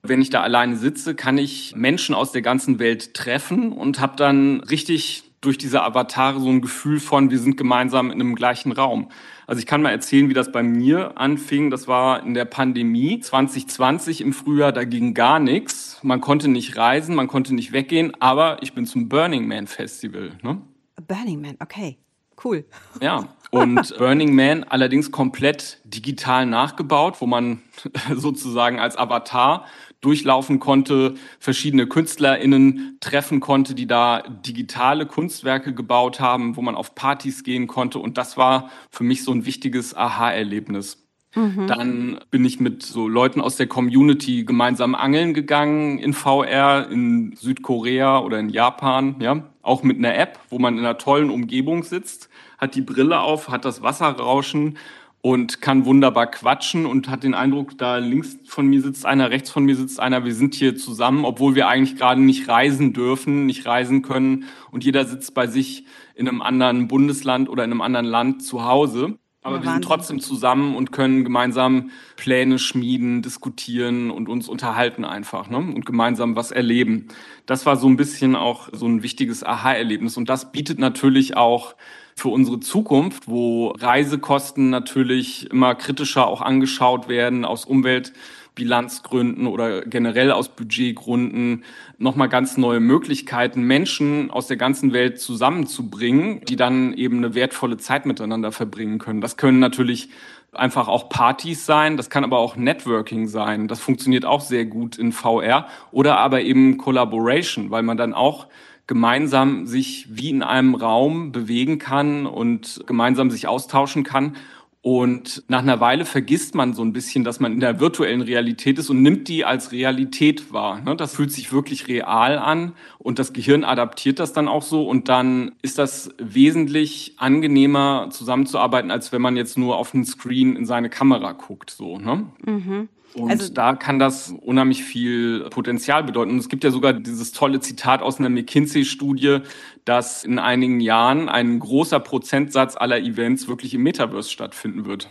wenn 0.01 0.21
ich 0.21 0.29
da 0.29 0.41
alleine 0.41 0.77
sitze, 0.77 1.13
kann 1.13 1.37
ich 1.37 1.75
Menschen 1.75 2.15
aus 2.15 2.31
der 2.31 2.41
ganzen 2.41 2.79
Welt 2.79 3.13
treffen 3.13 3.73
und 3.73 3.99
habe 3.99 4.15
dann 4.15 4.61
richtig 4.61 5.28
durch 5.41 5.57
diese 5.57 5.83
Avatare 5.83 6.39
so 6.39 6.49
ein 6.49 6.61
Gefühl 6.61 6.99
von, 6.99 7.31
wir 7.31 7.39
sind 7.39 7.57
gemeinsam 7.57 8.11
in 8.11 8.19
einem 8.19 8.35
gleichen 8.35 8.71
Raum. 8.71 9.09
Also 9.47 9.59
ich 9.59 9.65
kann 9.65 9.81
mal 9.81 9.91
erzählen, 9.91 10.29
wie 10.29 10.33
das 10.33 10.51
bei 10.51 10.63
mir 10.63 11.17
anfing. 11.17 11.69
Das 11.69 11.87
war 11.87 12.23
in 12.23 12.33
der 12.33 12.45
Pandemie 12.45 13.19
2020 13.19 14.21
im 14.21 14.33
Frühjahr, 14.33 14.71
da 14.71 14.83
ging 14.83 15.13
gar 15.13 15.39
nichts. 15.39 15.99
Man 16.03 16.21
konnte 16.21 16.49
nicht 16.49 16.77
reisen, 16.77 17.15
man 17.15 17.27
konnte 17.27 17.55
nicht 17.55 17.71
weggehen, 17.71 18.13
aber 18.19 18.61
ich 18.61 18.73
bin 18.73 18.85
zum 18.85 19.09
Burning 19.09 19.47
Man 19.47 19.67
Festival. 19.67 20.33
Ne? 20.41 20.61
Burning 21.07 21.41
Man, 21.41 21.55
okay. 21.59 21.97
Cool. 22.43 22.65
Ja, 23.01 23.27
und 23.49 23.93
Burning 23.97 24.35
Man 24.35 24.63
allerdings 24.63 25.11
komplett 25.11 25.79
digital 25.83 26.45
nachgebaut, 26.45 27.21
wo 27.21 27.25
man 27.25 27.61
sozusagen 28.15 28.79
als 28.79 28.97
Avatar 28.97 29.65
durchlaufen 30.01 30.59
konnte, 30.59 31.15
verschiedene 31.39 31.87
KünstlerInnen 31.87 32.97
treffen 33.01 33.39
konnte, 33.41 33.75
die 33.75 33.87
da 33.87 34.21
digitale 34.21 35.05
Kunstwerke 35.05 35.73
gebaut 35.73 36.19
haben, 36.19 36.55
wo 36.55 36.61
man 36.61 36.75
auf 36.75 36.95
Partys 36.95 37.43
gehen 37.43 37.67
konnte. 37.67 37.99
Und 37.99 38.17
das 38.17 38.37
war 38.37 38.69
für 38.91 39.03
mich 39.03 39.23
so 39.23 39.31
ein 39.31 39.45
wichtiges 39.45 39.95
Aha-Erlebnis. 39.95 41.05
Mhm. 41.35 41.67
Dann 41.67 42.19
bin 42.31 42.43
ich 42.43 42.59
mit 42.59 42.81
so 42.81 43.07
Leuten 43.07 43.39
aus 43.39 43.55
der 43.55 43.67
Community 43.67 44.45
gemeinsam 44.45 44.95
angeln 44.95 45.33
gegangen 45.33 45.99
in 45.99 46.13
VR 46.13 46.89
in 46.89 47.35
Südkorea 47.35 48.19
oder 48.19 48.39
in 48.39 48.49
Japan, 48.49 49.15
ja, 49.19 49.43
auch 49.61 49.83
mit 49.83 49.97
einer 49.97 50.15
App, 50.15 50.39
wo 50.49 50.57
man 50.57 50.75
in 50.77 50.79
einer 50.79 50.97
tollen 50.97 51.29
Umgebung 51.29 51.83
sitzt, 51.83 52.28
hat 52.59 52.75
die 52.75 52.81
Brille 52.81 53.19
auf, 53.21 53.49
hat 53.49 53.65
das 53.65 53.81
Wasserrauschen 53.81 54.77
und 55.21 55.61
kann 55.61 55.85
wunderbar 55.85 56.27
quatschen 56.27 56.85
und 56.85 57.09
hat 57.09 57.23
den 57.23 57.33
Eindruck, 57.33 57.77
da 57.77 57.97
links 57.97 58.37
von 58.45 58.67
mir 58.67 58.81
sitzt 58.81 59.05
einer, 59.05 59.31
rechts 59.31 59.49
von 59.49 59.65
mir 59.65 59.75
sitzt 59.75 59.99
einer, 59.99 60.23
wir 60.23 60.33
sind 60.33 60.55
hier 60.55 60.77
zusammen, 60.77 61.25
obwohl 61.25 61.55
wir 61.55 61.67
eigentlich 61.67 61.97
gerade 61.97 62.21
nicht 62.21 62.47
reisen 62.47 62.93
dürfen, 62.93 63.45
nicht 63.45 63.65
reisen 63.65 64.01
können 64.01 64.45
und 64.71 64.85
jeder 64.85 65.05
sitzt 65.05 65.33
bei 65.33 65.47
sich 65.47 65.85
in 66.15 66.27
einem 66.27 66.41
anderen 66.41 66.87
Bundesland 66.87 67.49
oder 67.49 67.63
in 67.63 67.71
einem 67.71 67.81
anderen 67.81 68.05
Land 68.05 68.43
zu 68.43 68.63
Hause. 68.63 69.17
Aber 69.41 69.57
ja, 69.57 69.63
wir 69.63 69.71
sind 69.71 69.83
trotzdem 69.83 70.19
zusammen 70.19 70.75
und 70.75 70.91
können 70.91 71.23
gemeinsam 71.23 71.91
Pläne 72.17 72.59
schmieden, 72.59 73.21
diskutieren 73.21 74.11
und 74.11 74.27
uns 74.27 74.49
unterhalten 74.49 75.05
einfach 75.05 75.49
ne? 75.49 75.57
und 75.57 75.85
gemeinsam 75.85 76.35
was 76.35 76.51
erleben. 76.51 77.07
Das 77.45 77.65
war 77.65 77.77
so 77.77 77.87
ein 77.87 77.95
bisschen 77.95 78.35
auch 78.35 78.69
so 78.73 78.85
ein 78.85 79.01
wichtiges 79.01 79.43
Aha-Erlebnis 79.43 80.17
und 80.17 80.29
das 80.29 80.51
bietet 80.51 80.79
natürlich 80.79 81.37
auch 81.37 81.75
für 82.19 82.29
unsere 82.29 82.59
Zukunft, 82.59 83.27
wo 83.27 83.69
Reisekosten 83.69 84.69
natürlich 84.69 85.49
immer 85.49 85.75
kritischer 85.75 86.27
auch 86.27 86.41
angeschaut 86.41 87.07
werden 87.07 87.45
aus 87.45 87.65
Umweltbilanzgründen 87.65 89.47
oder 89.47 89.81
generell 89.81 90.31
aus 90.31 90.49
Budgetgründen 90.49 91.63
nochmal 91.97 92.29
ganz 92.29 92.57
neue 92.57 92.79
Möglichkeiten, 92.79 93.63
Menschen 93.63 94.31
aus 94.31 94.47
der 94.47 94.57
ganzen 94.57 94.93
Welt 94.93 95.19
zusammenzubringen, 95.19 96.41
die 96.45 96.55
dann 96.55 96.93
eben 96.93 97.17
eine 97.17 97.35
wertvolle 97.35 97.77
Zeit 97.77 98.05
miteinander 98.05 98.51
verbringen 98.51 98.99
können. 98.99 99.21
Das 99.21 99.37
können 99.37 99.59
natürlich 99.59 100.09
einfach 100.51 100.87
auch 100.87 101.09
Partys 101.09 101.65
sein, 101.65 101.95
das 101.95 102.09
kann 102.09 102.23
aber 102.23 102.39
auch 102.39 102.55
Networking 102.55 103.27
sein. 103.27 103.67
Das 103.67 103.79
funktioniert 103.79 104.25
auch 104.25 104.41
sehr 104.41 104.65
gut 104.65 104.97
in 104.97 105.11
VR 105.11 105.67
oder 105.91 106.17
aber 106.17 106.41
eben 106.41 106.77
Collaboration, 106.77 107.71
weil 107.71 107.83
man 107.83 107.97
dann 107.97 108.13
auch 108.13 108.47
gemeinsam 108.89 109.67
sich 109.67 110.07
wie 110.09 110.31
in 110.31 110.41
einem 110.41 110.73
Raum 110.73 111.31
bewegen 111.31 111.77
kann 111.77 112.25
und 112.25 112.81
gemeinsam 112.87 113.29
sich 113.29 113.47
austauschen 113.47 114.03
kann. 114.03 114.35
Und 114.81 115.43
nach 115.47 115.59
einer 115.59 115.79
Weile 115.79 116.05
vergisst 116.05 116.55
man 116.55 116.73
so 116.73 116.81
ein 116.81 116.91
bisschen, 116.91 117.23
dass 117.23 117.39
man 117.39 117.53
in 117.53 117.59
der 117.59 117.79
virtuellen 117.79 118.21
Realität 118.21 118.79
ist 118.79 118.89
und 118.89 119.03
nimmt 119.03 119.27
die 119.27 119.45
als 119.45 119.71
Realität 119.71 120.51
wahr. 120.51 120.81
Ne? 120.81 120.95
Das 120.95 121.15
fühlt 121.15 121.31
sich 121.31 121.53
wirklich 121.53 121.87
real 121.87 122.39
an 122.39 122.73
und 122.99 123.17
das 123.17 123.31
Gehirn 123.33 123.63
adaptiert 123.63 124.19
das 124.19 124.33
dann 124.33 124.49
auch 124.49 124.61
so 124.61 124.87
und 124.87 125.07
dann 125.07 125.53
ist 125.61 125.79
das 125.79 126.09
wesentlich 126.17 127.13
angenehmer 127.17 128.09
zusammenzuarbeiten, 128.11 128.91
als 128.91 129.11
wenn 129.13 129.21
man 129.21 129.37
jetzt 129.37 129.57
nur 129.57 129.77
auf 129.77 129.91
den 129.91 130.05
Screen 130.05 130.55
in 130.55 130.65
seine 130.65 130.89
Kamera 130.89 131.31
guckt. 131.31 131.71
So, 131.71 131.97
ne? 131.97 132.25
Mhm. 132.45 132.89
Und 133.15 133.31
also, 133.31 133.51
da 133.51 133.73
kann 133.73 133.97
das 133.97 134.33
unheimlich 134.41 134.83
viel 134.83 135.47
Potenzial 135.49 136.03
bedeuten. 136.03 136.31
Und 136.31 136.37
es 136.39 136.49
gibt 136.49 136.63
ja 136.63 136.71
sogar 136.71 136.93
dieses 136.93 137.31
tolle 137.31 137.59
Zitat 137.59 138.01
aus 138.01 138.19
einer 138.19 138.29
McKinsey-Studie, 138.29 139.39
dass 139.85 140.23
in 140.23 140.37
einigen 140.37 140.79
Jahren 140.79 141.27
ein 141.27 141.59
großer 141.59 141.99
Prozentsatz 141.99 142.75
aller 142.75 142.99
Events 142.99 143.47
wirklich 143.47 143.73
im 143.73 143.81
Metaverse 143.81 144.29
stattfinden 144.29 144.85
wird. 144.85 145.09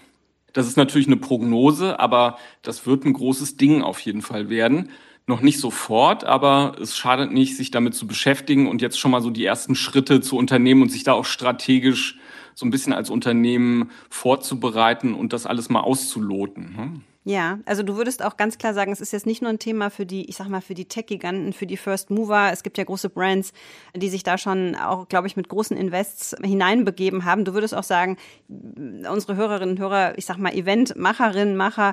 Das 0.52 0.68
ist 0.68 0.76
natürlich 0.76 1.06
eine 1.08 1.16
Prognose, 1.16 1.98
aber 1.98 2.38
das 2.62 2.86
wird 2.86 3.04
ein 3.04 3.14
großes 3.14 3.56
Ding 3.56 3.82
auf 3.82 3.98
jeden 4.00 4.22
Fall 4.22 4.48
werden. 4.48 4.90
Noch 5.28 5.42
nicht 5.42 5.61
sofort, 5.61 6.25
aber 6.25 6.76
es 6.80 6.97
schadet 6.97 7.32
nicht, 7.32 7.54
sich 7.54 7.70
damit 7.70 7.94
zu 7.94 8.06
beschäftigen 8.06 8.66
und 8.66 8.80
jetzt 8.80 8.99
schon 8.99 9.11
mal 9.11 9.20
so 9.20 9.28
die 9.28 9.44
ersten 9.44 9.75
Schritte 9.75 10.23
zu 10.23 10.38
unternehmen 10.38 10.80
und 10.80 10.90
sich 10.90 11.04
da 11.04 11.12
auch 11.12 11.26
strategisch 11.26 12.18
so 12.54 12.64
ein 12.64 12.70
bisschen 12.70 12.94
als 12.94 13.11
Unternehmen 13.11 13.90
vorzubereiten 14.08 15.12
und 15.12 15.35
das 15.35 15.44
alles 15.44 15.68
mal 15.68 15.82
auszuloten. 15.82 16.75
Ne? 16.75 17.00
Ja, 17.25 17.58
also 17.66 17.82
du 17.82 17.97
würdest 17.97 18.25
auch 18.25 18.38
ganz 18.38 18.56
klar 18.56 18.73
sagen, 18.73 18.90
es 18.90 19.02
ist 19.02 19.12
jetzt 19.12 19.26
nicht 19.26 19.42
nur 19.42 19.50
ein 19.50 19.58
Thema 19.58 19.90
für 19.90 20.06
die, 20.06 20.30
ich 20.30 20.37
sag 20.37 20.49
mal, 20.49 20.62
für 20.62 20.73
die 20.73 20.87
Tech-Giganten, 20.87 21.52
für 21.52 21.66
die 21.66 21.76
First 21.76 22.08
Mover. 22.08 22.49
Es 22.50 22.62
gibt 22.62 22.78
ja 22.78 22.85
große 22.85 23.11
Brands, 23.11 23.52
die 23.94 24.08
sich 24.08 24.23
da 24.23 24.38
schon 24.38 24.76
auch, 24.76 25.08
glaube 25.08 25.26
ich, 25.26 25.37
mit 25.37 25.50
großen 25.50 25.76
Invests 25.76 26.35
hineinbegeben 26.42 27.26
haben. 27.26 27.44
Du 27.44 27.52
würdest 27.52 27.75
auch 27.75 27.85
sagen, 27.85 28.16
unsere 28.49 29.37
Hörerinnen 29.37 29.75
und 29.75 29.78
Hörer, 29.78 30.16
ich 30.16 30.25
sag 30.25 30.38
mal, 30.38 30.54
Eventmacherinnen, 30.54 31.54
Macher, 31.54 31.92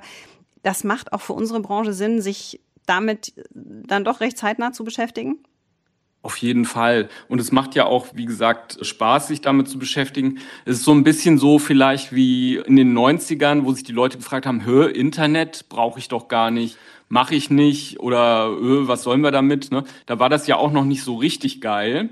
das 0.63 0.85
macht 0.85 1.11
auch 1.11 1.21
für 1.21 1.33
unsere 1.33 1.59
Branche 1.59 1.91
Sinn, 1.91 2.21
sich 2.21 2.61
damit 2.85 3.33
dann 3.51 4.03
doch 4.03 4.19
recht 4.19 4.37
zeitnah 4.37 4.71
zu 4.71 4.83
beschäftigen? 4.83 5.39
Auf 6.25 6.37
jeden 6.37 6.65
Fall. 6.65 7.07
Und 7.27 7.39
es 7.39 7.51
macht 7.51 7.75
ja 7.75 7.85
auch, 7.85 8.07
wie 8.15 8.25
gesagt, 8.25 8.79
Spaß, 8.81 9.27
sich 9.27 9.41
damit 9.41 9.67
zu 9.67 9.77
beschäftigen. 9.77 10.39
Es 10.65 10.77
ist 10.77 10.83
so 10.83 10.91
ein 10.91 11.03
bisschen 11.03 11.37
so 11.37 11.59
vielleicht 11.59 12.15
wie 12.15 12.55
in 12.55 12.75
den 12.75 12.97
90ern, 12.97 13.63
wo 13.63 13.73
sich 13.73 13.83
die 13.83 13.91
Leute 13.91 14.17
gefragt 14.17 14.47
haben, 14.47 14.65
hör, 14.65 14.95
Internet 14.95 15.69
brauche 15.69 15.99
ich 15.99 16.07
doch 16.07 16.27
gar 16.27 16.49
nicht, 16.49 16.79
mache 17.09 17.35
ich 17.35 17.51
nicht 17.51 17.99
oder 17.99 18.49
was 18.87 19.03
sollen 19.03 19.21
wir 19.21 19.29
damit? 19.29 19.71
Ne? 19.71 19.83
Da 20.07 20.17
war 20.17 20.29
das 20.29 20.47
ja 20.47 20.55
auch 20.55 20.71
noch 20.71 20.83
nicht 20.83 21.03
so 21.03 21.13
richtig 21.13 21.61
geil. 21.61 22.09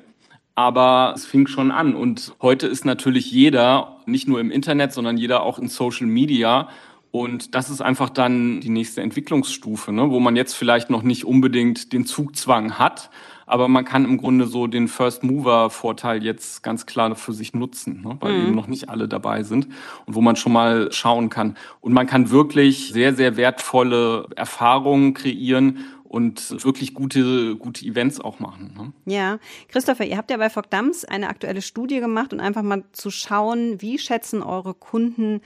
Aber 0.54 1.14
es 1.16 1.26
fing 1.26 1.48
schon 1.48 1.72
an. 1.72 1.96
Und 1.96 2.36
heute 2.40 2.68
ist 2.68 2.86
natürlich 2.86 3.32
jeder, 3.32 3.98
nicht 4.06 4.28
nur 4.28 4.40
im 4.40 4.52
Internet, 4.52 4.94
sondern 4.94 5.18
jeder 5.18 5.42
auch 5.42 5.58
in 5.58 5.70
Social 5.70 6.06
Media 6.06 6.70
Und 7.14 7.54
das 7.54 7.70
ist 7.70 7.80
einfach 7.80 8.10
dann 8.10 8.60
die 8.60 8.70
nächste 8.70 9.02
Entwicklungsstufe, 9.02 9.92
ne, 9.92 10.10
wo 10.10 10.20
man 10.20 10.36
jetzt 10.36 10.56
vielleicht 10.56 10.90
noch 10.90 11.04
nicht 11.04 11.26
unbedingt 11.26 11.94
den 11.94 12.08
Zugzwang 12.08 12.80
hat, 12.80 13.12
aber 13.46 13.68
man 13.68 13.86
kann 13.86 14.04
im 14.04 14.18
Grunde 14.18 14.48
so 14.48 14.66
den 14.66 14.88
First 14.88 15.22
Mover 15.22 15.70
Vorteil 15.70 16.24
jetzt 16.24 16.64
ganz 16.64 16.88
klar 16.88 17.16
für 17.16 17.32
sich 17.32 17.54
nutzen, 17.54 18.02
ne, 18.02 18.18
weil 18.20 18.34
mhm. 18.34 18.48
eben 18.48 18.56
noch 18.56 18.66
nicht 18.66 18.90
alle 18.90 19.08
dabei 19.08 19.44
sind 19.44 19.68
und 20.08 20.16
wo 20.16 20.22
man 20.22 20.36
schon 20.36 20.54
mal 20.54 20.92
schauen 20.92 21.30
kann. 21.30 21.56
Und 21.82 21.94
man 21.94 22.08
kann 22.08 22.32
wirklich 22.32 22.90
sehr, 22.92 23.14
sehr 23.14 23.38
wertvolle 23.38 24.26
Erfahrungen 24.36 25.14
kreieren 25.14 25.86
und 26.04 26.64
wirklich 26.64 26.96
gute, 26.96 27.56
gute 27.58 27.86
Events 27.86 28.20
auch 28.20 28.40
machen. 28.40 28.74
Ne? 28.76 29.14
Ja, 29.14 29.38
Christopher, 29.68 30.06
ihr 30.06 30.18
habt 30.18 30.32
ja 30.32 30.38
bei 30.38 30.50
Fogg 30.50 30.68
Dams 30.72 31.06
eine 31.06 31.30
aktuelle 31.30 31.62
Studie 31.62 32.00
gemacht 32.00 32.34
und 32.34 32.40
einfach 32.40 32.64
mal 32.64 32.84
zu 32.92 33.12
schauen, 33.12 33.82
wie 33.84 34.00
schätzen 34.00 34.42
eure 34.42 34.74
Kunden 34.74 35.42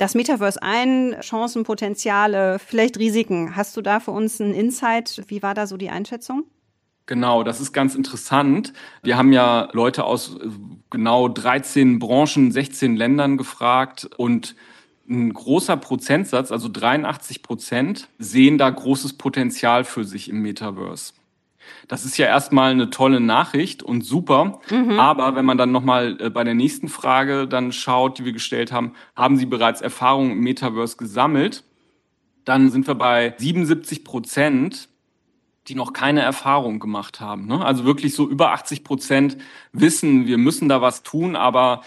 das 0.00 0.14
Metaverse 0.14 0.62
ein, 0.62 1.14
Chancen, 1.20 1.62
Potenziale, 1.62 2.58
vielleicht 2.58 2.98
Risiken. 2.98 3.54
Hast 3.54 3.76
du 3.76 3.82
da 3.82 4.00
für 4.00 4.12
uns 4.12 4.40
einen 4.40 4.54
Insight? 4.54 5.22
Wie 5.28 5.42
war 5.42 5.52
da 5.52 5.66
so 5.66 5.76
die 5.76 5.90
Einschätzung? 5.90 6.44
Genau, 7.04 7.42
das 7.42 7.60
ist 7.60 7.72
ganz 7.72 7.94
interessant. 7.94 8.72
Wir 9.02 9.18
haben 9.18 9.32
ja 9.32 9.68
Leute 9.72 10.04
aus 10.04 10.36
äh, 10.36 10.48
genau 10.88 11.28
13 11.28 11.98
Branchen, 11.98 12.50
16 12.50 12.96
Ländern 12.96 13.36
gefragt 13.36 14.08
und 14.16 14.56
ein 15.06 15.34
großer 15.34 15.76
Prozentsatz, 15.76 16.50
also 16.50 16.70
83 16.72 17.42
Prozent, 17.42 18.08
sehen 18.18 18.56
da 18.56 18.70
großes 18.70 19.14
Potenzial 19.14 19.84
für 19.84 20.04
sich 20.04 20.30
im 20.30 20.40
Metaverse. 20.40 21.12
Das 21.88 22.04
ist 22.04 22.18
ja 22.18 22.26
erstmal 22.26 22.72
eine 22.72 22.90
tolle 22.90 23.20
Nachricht 23.20 23.82
und 23.82 24.02
super. 24.02 24.60
Mhm. 24.70 24.98
Aber 24.98 25.34
wenn 25.34 25.44
man 25.44 25.58
dann 25.58 25.72
nochmal 25.72 26.16
äh, 26.20 26.30
bei 26.30 26.44
der 26.44 26.54
nächsten 26.54 26.88
Frage 26.88 27.48
dann 27.48 27.72
schaut, 27.72 28.18
die 28.18 28.24
wir 28.24 28.32
gestellt 28.32 28.72
haben, 28.72 28.92
haben 29.16 29.36
Sie 29.36 29.46
bereits 29.46 29.80
Erfahrungen 29.80 30.32
im 30.32 30.40
Metaverse 30.40 30.96
gesammelt? 30.96 31.64
Dann 32.44 32.70
sind 32.70 32.86
wir 32.86 32.94
bei 32.94 33.34
77 33.36 34.04
Prozent, 34.04 34.88
die 35.68 35.74
noch 35.74 35.92
keine 35.92 36.22
Erfahrung 36.22 36.80
gemacht 36.80 37.20
haben. 37.20 37.46
Ne? 37.46 37.64
Also 37.64 37.84
wirklich 37.84 38.14
so 38.14 38.28
über 38.28 38.52
80 38.52 38.82
Prozent 38.82 39.36
wissen, 39.72 40.26
wir 40.26 40.38
müssen 40.38 40.68
da 40.68 40.80
was 40.80 41.02
tun, 41.02 41.36
aber 41.36 41.82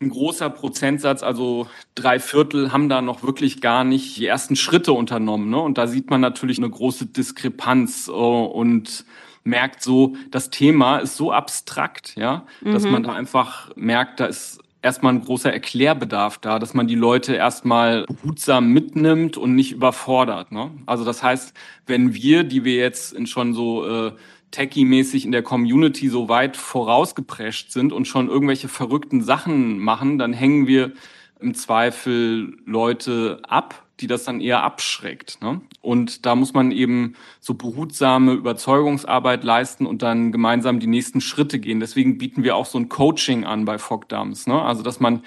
ein 0.00 0.08
großer 0.08 0.48
Prozentsatz, 0.48 1.22
also 1.22 1.66
drei 1.94 2.20
Viertel, 2.20 2.72
haben 2.72 2.88
da 2.88 3.02
noch 3.02 3.22
wirklich 3.22 3.60
gar 3.60 3.84
nicht 3.84 4.16
die 4.16 4.26
ersten 4.26 4.56
Schritte 4.56 4.94
unternommen. 4.94 5.50
Ne? 5.50 5.60
Und 5.60 5.76
da 5.76 5.86
sieht 5.86 6.08
man 6.08 6.22
natürlich 6.22 6.58
eine 6.58 6.70
große 6.70 7.06
Diskrepanz 7.06 8.08
äh, 8.08 8.10
und 8.10 9.04
merkt 9.44 9.82
so, 9.82 10.16
das 10.30 10.50
Thema 10.50 10.98
ist 10.98 11.16
so 11.16 11.32
abstrakt, 11.32 12.14
ja, 12.16 12.46
mhm. 12.62 12.72
dass 12.72 12.84
man 12.84 13.02
da 13.02 13.12
einfach 13.12 13.70
merkt, 13.76 14.20
da 14.20 14.26
ist 14.26 14.60
erstmal 14.82 15.12
ein 15.12 15.22
großer 15.22 15.52
Erklärbedarf 15.52 16.38
da, 16.38 16.58
dass 16.58 16.72
man 16.72 16.86
die 16.86 16.94
Leute 16.94 17.34
erstmal 17.34 18.06
behutsam 18.06 18.72
mitnimmt 18.72 19.36
und 19.36 19.54
nicht 19.54 19.72
überfordert. 19.72 20.52
Ne? 20.52 20.70
Also 20.86 21.04
das 21.04 21.22
heißt, 21.22 21.52
wenn 21.86 22.14
wir, 22.14 22.44
die 22.44 22.64
wir 22.64 22.76
jetzt 22.76 23.12
in 23.12 23.26
schon 23.26 23.52
so 23.52 23.86
äh, 23.86 24.12
techie-mäßig 24.50 25.24
in 25.24 25.32
der 25.32 25.42
Community 25.42 26.08
so 26.08 26.28
weit 26.28 26.56
vorausgeprescht 26.56 27.70
sind 27.70 27.92
und 27.92 28.06
schon 28.06 28.28
irgendwelche 28.28 28.68
verrückten 28.68 29.22
Sachen 29.22 29.78
machen, 29.78 30.18
dann 30.18 30.32
hängen 30.32 30.66
wir 30.66 30.92
im 31.40 31.54
Zweifel 31.54 32.58
Leute 32.66 33.40
ab, 33.48 33.82
die 34.00 34.06
das 34.06 34.24
dann 34.24 34.40
eher 34.40 34.62
abschreckt. 34.62 35.40
Ne? 35.42 35.60
Und 35.80 36.26
da 36.26 36.34
muss 36.34 36.52
man 36.52 36.72
eben 36.72 37.14
so 37.40 37.54
behutsame 37.54 38.32
Überzeugungsarbeit 38.32 39.44
leisten 39.44 39.86
und 39.86 40.02
dann 40.02 40.32
gemeinsam 40.32 40.80
die 40.80 40.86
nächsten 40.86 41.20
Schritte 41.20 41.58
gehen. 41.58 41.80
Deswegen 41.80 42.18
bieten 42.18 42.42
wir 42.42 42.56
auch 42.56 42.66
so 42.66 42.78
ein 42.78 42.88
Coaching 42.88 43.44
an 43.44 43.64
bei 43.64 43.78
Fogdams. 43.78 44.46
Ne? 44.46 44.60
Also 44.60 44.82
dass 44.82 45.00
man 45.00 45.22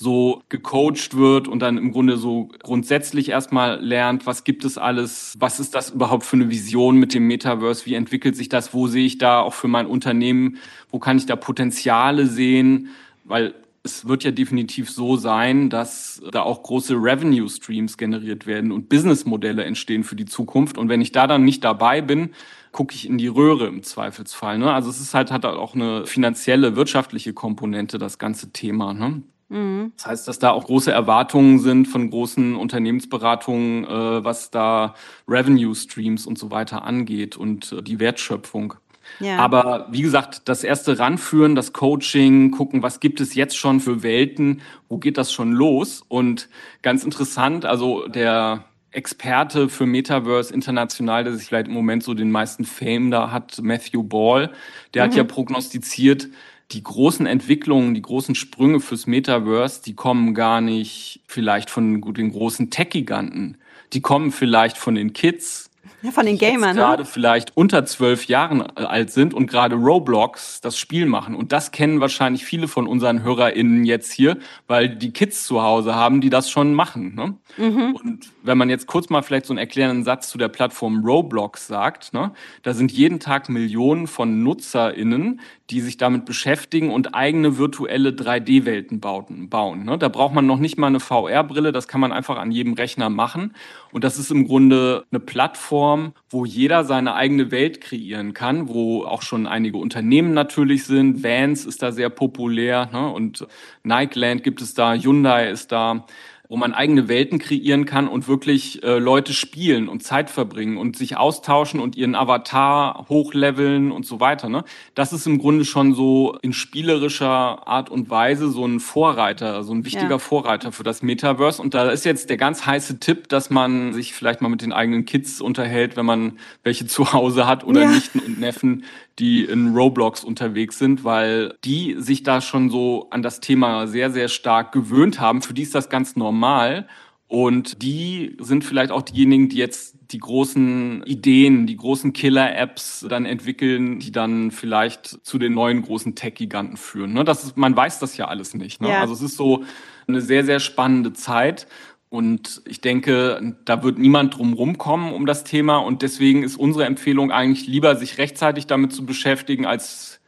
so 0.00 0.42
gecoacht 0.48 1.16
wird 1.16 1.48
und 1.48 1.58
dann 1.58 1.76
im 1.76 1.90
Grunde 1.90 2.18
so 2.18 2.50
grundsätzlich 2.62 3.30
erstmal 3.30 3.80
lernt, 3.82 4.26
was 4.26 4.44
gibt 4.44 4.64
es 4.64 4.78
alles, 4.78 5.34
was 5.40 5.58
ist 5.58 5.74
das 5.74 5.90
überhaupt 5.90 6.24
für 6.24 6.36
eine 6.36 6.50
Vision 6.50 6.98
mit 6.98 7.14
dem 7.14 7.26
Metaverse, 7.26 7.84
wie 7.84 7.94
entwickelt 7.94 8.36
sich 8.36 8.48
das, 8.48 8.72
wo 8.72 8.86
sehe 8.86 9.04
ich 9.04 9.18
da 9.18 9.40
auch 9.40 9.54
für 9.54 9.66
mein 9.66 9.86
Unternehmen, 9.86 10.58
wo 10.92 11.00
kann 11.00 11.16
ich 11.16 11.26
da 11.26 11.34
Potenziale 11.34 12.26
sehen, 12.26 12.90
weil 13.24 13.54
es 13.82 14.06
wird 14.06 14.22
ja 14.22 14.30
definitiv 14.30 14.88
so 14.88 15.16
sein, 15.16 15.68
dass 15.68 16.22
da 16.30 16.42
auch 16.42 16.62
große 16.62 16.94
Revenue 16.94 17.48
Streams 17.48 17.96
generiert 17.96 18.46
werden 18.46 18.70
und 18.70 18.88
Businessmodelle 18.88 19.64
entstehen 19.64 20.04
für 20.04 20.14
die 20.14 20.26
Zukunft. 20.26 20.78
Und 20.78 20.88
wenn 20.88 21.00
ich 21.00 21.10
da 21.10 21.26
dann 21.26 21.44
nicht 21.44 21.64
dabei 21.64 22.02
bin, 22.02 22.30
gucke 22.70 22.94
ich 22.94 23.08
in 23.08 23.18
die 23.18 23.28
Röhre 23.28 23.66
im 23.66 23.82
Zweifelsfall. 23.82 24.58
Ne? 24.58 24.72
Also 24.72 24.90
es 24.90 25.00
ist 25.00 25.14
halt, 25.14 25.32
hat 25.32 25.44
auch 25.44 25.74
eine 25.74 26.06
finanzielle, 26.06 26.76
wirtschaftliche 26.76 27.32
Komponente, 27.32 27.98
das 27.98 28.18
ganze 28.18 28.52
Thema. 28.52 28.92
Ne? 28.94 29.22
Mhm. 29.48 29.92
Das 29.96 30.06
heißt, 30.06 30.28
dass 30.28 30.38
da 30.38 30.50
auch 30.50 30.66
große 30.66 30.92
Erwartungen 30.92 31.58
sind 31.58 31.86
von 31.86 32.10
großen 32.10 32.54
Unternehmensberatungen, 32.54 33.84
äh, 33.84 34.24
was 34.24 34.50
da 34.50 34.94
Revenue 35.26 35.74
Streams 35.74 36.26
und 36.26 36.38
so 36.38 36.50
weiter 36.50 36.84
angeht 36.84 37.36
und 37.36 37.72
äh, 37.72 37.82
die 37.82 37.98
Wertschöpfung. 37.98 38.74
Ja. 39.20 39.38
Aber 39.38 39.88
wie 39.90 40.02
gesagt, 40.02 40.42
das 40.48 40.64
erste 40.64 40.98
Ranführen, 40.98 41.54
das 41.54 41.72
Coaching, 41.72 42.50
gucken, 42.50 42.82
was 42.82 43.00
gibt 43.00 43.20
es 43.20 43.34
jetzt 43.34 43.56
schon 43.56 43.80
für 43.80 44.02
Welten, 44.02 44.60
wo 44.88 44.98
geht 44.98 45.16
das 45.16 45.32
schon 45.32 45.52
los? 45.52 46.04
Und 46.08 46.48
ganz 46.82 47.04
interessant, 47.04 47.64
also 47.64 48.06
der 48.06 48.64
Experte 48.90 49.68
für 49.68 49.86
Metaverse 49.86 50.52
international, 50.52 51.24
der 51.24 51.34
sich 51.34 51.46
vielleicht 51.46 51.68
im 51.68 51.74
Moment 51.74 52.02
so 52.02 52.14
den 52.14 52.30
meisten 52.30 52.64
Fame 52.64 53.10
da 53.10 53.30
hat, 53.30 53.60
Matthew 53.62 54.02
Ball, 54.02 54.50
der 54.94 55.04
mhm. 55.04 55.10
hat 55.10 55.16
ja 55.16 55.24
prognostiziert, 55.24 56.28
die 56.72 56.82
großen 56.82 57.26
Entwicklungen, 57.26 57.94
die 57.94 58.02
großen 58.02 58.34
Sprünge 58.34 58.80
fürs 58.80 59.06
Metaverse, 59.06 59.82
die 59.82 59.94
kommen 59.94 60.34
gar 60.34 60.60
nicht 60.60 61.20
vielleicht 61.26 61.70
von 61.70 62.00
den 62.02 62.32
großen 62.32 62.70
Tech-Giganten. 62.70 63.56
Die 63.94 64.02
kommen 64.02 64.32
vielleicht 64.32 64.76
von 64.76 64.94
den 64.94 65.14
Kids, 65.14 65.67
ja, 66.02 66.12
von 66.12 66.26
den 66.26 66.38
Gamern, 66.38 66.76
ne? 66.76 66.82
gerade 66.82 67.04
vielleicht 67.04 67.56
unter 67.56 67.84
zwölf 67.84 68.26
Jahren 68.26 68.60
äh, 68.60 68.82
alt 68.82 69.10
sind 69.10 69.34
und 69.34 69.48
gerade 69.48 69.74
Roblox 69.74 70.60
das 70.60 70.78
Spiel 70.78 71.06
machen. 71.06 71.34
Und 71.34 71.50
das 71.50 71.72
kennen 71.72 72.00
wahrscheinlich 72.00 72.44
viele 72.44 72.68
von 72.68 72.86
unseren 72.86 73.22
HörerInnen 73.24 73.84
jetzt 73.84 74.12
hier, 74.12 74.38
weil 74.68 74.88
die 74.88 75.12
Kids 75.12 75.44
zu 75.44 75.62
Hause 75.62 75.96
haben, 75.96 76.20
die 76.20 76.30
das 76.30 76.50
schon 76.50 76.72
machen. 76.72 77.14
Ne? 77.14 77.34
Mhm. 77.56 77.94
Und 77.96 78.30
wenn 78.42 78.58
man 78.58 78.70
jetzt 78.70 78.86
kurz 78.86 79.10
mal 79.10 79.22
vielleicht 79.22 79.46
so 79.46 79.52
einen 79.52 79.58
erklärenden 79.58 80.04
Satz 80.04 80.28
zu 80.28 80.38
der 80.38 80.48
Plattform 80.48 81.04
Roblox 81.04 81.66
sagt, 81.66 82.12
ne, 82.14 82.32
da 82.62 82.74
sind 82.74 82.92
jeden 82.92 83.18
Tag 83.18 83.48
Millionen 83.48 84.06
von 84.06 84.42
NutzerInnen, 84.42 85.40
die 85.70 85.80
sich 85.80 85.96
damit 85.96 86.24
beschäftigen 86.24 86.90
und 86.90 87.14
eigene 87.14 87.58
virtuelle 87.58 88.10
3D-Welten 88.10 89.00
bauen. 89.00 89.84
Ne? 89.84 89.98
Da 89.98 90.08
braucht 90.08 90.34
man 90.34 90.46
noch 90.46 90.58
nicht 90.58 90.78
mal 90.78 90.86
eine 90.86 91.00
VR-Brille, 91.00 91.72
das 91.72 91.88
kann 91.88 92.00
man 92.00 92.12
einfach 92.12 92.38
an 92.38 92.50
jedem 92.50 92.72
Rechner 92.72 93.10
machen. 93.10 93.54
Und 93.92 94.04
das 94.04 94.18
ist 94.18 94.30
im 94.30 94.46
Grunde 94.46 95.04
eine 95.10 95.20
Plattform, 95.20 96.12
wo 96.28 96.44
jeder 96.44 96.84
seine 96.84 97.14
eigene 97.14 97.50
Welt 97.50 97.80
kreieren 97.80 98.34
kann, 98.34 98.68
wo 98.68 99.04
auch 99.04 99.22
schon 99.22 99.46
einige 99.46 99.78
Unternehmen 99.78 100.34
natürlich 100.34 100.84
sind. 100.84 101.22
Vans 101.24 101.64
ist 101.64 101.82
da 101.82 101.92
sehr 101.92 102.10
populär 102.10 102.88
ne? 102.92 103.10
und 103.10 103.46
Nikeland 103.84 104.42
gibt 104.42 104.60
es 104.60 104.74
da, 104.74 104.94
Hyundai 104.94 105.50
ist 105.50 105.72
da 105.72 106.04
wo 106.48 106.56
man 106.56 106.72
eigene 106.72 107.08
Welten 107.08 107.38
kreieren 107.38 107.84
kann 107.84 108.08
und 108.08 108.26
wirklich 108.26 108.82
äh, 108.82 108.98
Leute 108.98 109.34
spielen 109.34 109.88
und 109.88 110.02
Zeit 110.02 110.30
verbringen 110.30 110.78
und 110.78 110.96
sich 110.96 111.16
austauschen 111.18 111.78
und 111.78 111.94
ihren 111.94 112.14
Avatar 112.14 113.06
hochleveln 113.08 113.92
und 113.92 114.06
so 114.06 114.18
weiter. 114.18 114.48
Ne? 114.48 114.64
Das 114.94 115.12
ist 115.12 115.26
im 115.26 115.38
Grunde 115.38 115.66
schon 115.66 115.94
so 115.94 116.38
in 116.40 116.54
spielerischer 116.54 117.68
Art 117.68 117.90
und 117.90 118.08
Weise 118.08 118.50
so 118.50 118.64
ein 118.64 118.80
Vorreiter, 118.80 119.62
so 119.62 119.74
ein 119.74 119.84
wichtiger 119.84 120.08
ja. 120.08 120.18
Vorreiter 120.18 120.72
für 120.72 120.84
das 120.84 121.02
Metaverse. 121.02 121.60
Und 121.60 121.74
da 121.74 121.90
ist 121.90 122.06
jetzt 122.06 122.30
der 122.30 122.38
ganz 122.38 122.64
heiße 122.64 122.98
Tipp, 122.98 123.28
dass 123.28 123.50
man 123.50 123.92
sich 123.92 124.14
vielleicht 124.14 124.40
mal 124.40 124.48
mit 124.48 124.62
den 124.62 124.72
eigenen 124.72 125.04
Kids 125.04 125.42
unterhält, 125.42 125.96
wenn 125.96 126.06
man 126.06 126.38
welche 126.62 126.86
zu 126.86 127.12
Hause 127.12 127.46
hat 127.46 127.62
oder 127.64 127.82
ja. 127.82 127.90
Nichten 127.90 128.20
und 128.20 128.40
Neffen, 128.40 128.84
die 129.18 129.44
in 129.44 129.74
Roblox 129.74 130.24
unterwegs 130.24 130.78
sind, 130.78 131.04
weil 131.04 131.54
die 131.64 131.96
sich 131.98 132.22
da 132.22 132.40
schon 132.40 132.70
so 132.70 133.08
an 133.10 133.22
das 133.22 133.40
Thema 133.40 133.86
sehr, 133.86 134.10
sehr 134.10 134.28
stark 134.28 134.72
gewöhnt 134.72 135.20
haben. 135.20 135.42
Für 135.42 135.54
die 135.54 135.62
ist 135.62 135.74
das 135.74 135.88
ganz 135.88 136.16
normal. 136.16 136.86
Und 137.26 137.82
die 137.82 138.36
sind 138.40 138.64
vielleicht 138.64 138.90
auch 138.90 139.02
diejenigen, 139.02 139.50
die 139.50 139.58
jetzt 139.58 139.96
die 140.12 140.18
großen 140.18 141.02
Ideen, 141.02 141.66
die 141.66 141.76
großen 141.76 142.14
Killer-Apps 142.14 143.04
dann 143.06 143.26
entwickeln, 143.26 143.98
die 143.98 144.10
dann 144.10 144.50
vielleicht 144.50 145.26
zu 145.26 145.38
den 145.38 145.52
neuen 145.52 145.82
großen 145.82 146.14
Tech-Giganten 146.14 146.78
führen. 146.78 147.12
Ne? 147.12 147.24
Das 147.24 147.44
ist, 147.44 147.58
man 147.58 147.76
weiß 147.76 147.98
das 147.98 148.16
ja 148.16 148.28
alles 148.28 148.54
nicht. 148.54 148.80
Ne? 148.80 148.88
Ja. 148.88 149.02
Also 149.02 149.12
es 149.12 149.20
ist 149.20 149.36
so 149.36 149.64
eine 150.06 150.22
sehr, 150.22 150.44
sehr 150.44 150.58
spannende 150.58 151.12
Zeit. 151.12 151.66
Und 152.10 152.62
ich 152.66 152.80
denke, 152.80 153.56
da 153.64 153.82
wird 153.82 153.98
niemand 153.98 154.36
drum 154.36 154.54
rumkommen 154.54 155.12
um 155.12 155.26
das 155.26 155.44
Thema. 155.44 155.78
Und 155.78 156.02
deswegen 156.02 156.42
ist 156.42 156.56
unsere 156.56 156.86
Empfehlung 156.86 157.30
eigentlich 157.30 157.66
lieber, 157.66 157.96
sich 157.96 158.18
rechtzeitig 158.18 158.66
damit 158.66 158.92
zu 158.92 159.04
beschäftigen, 159.04 159.66
als 159.66 160.18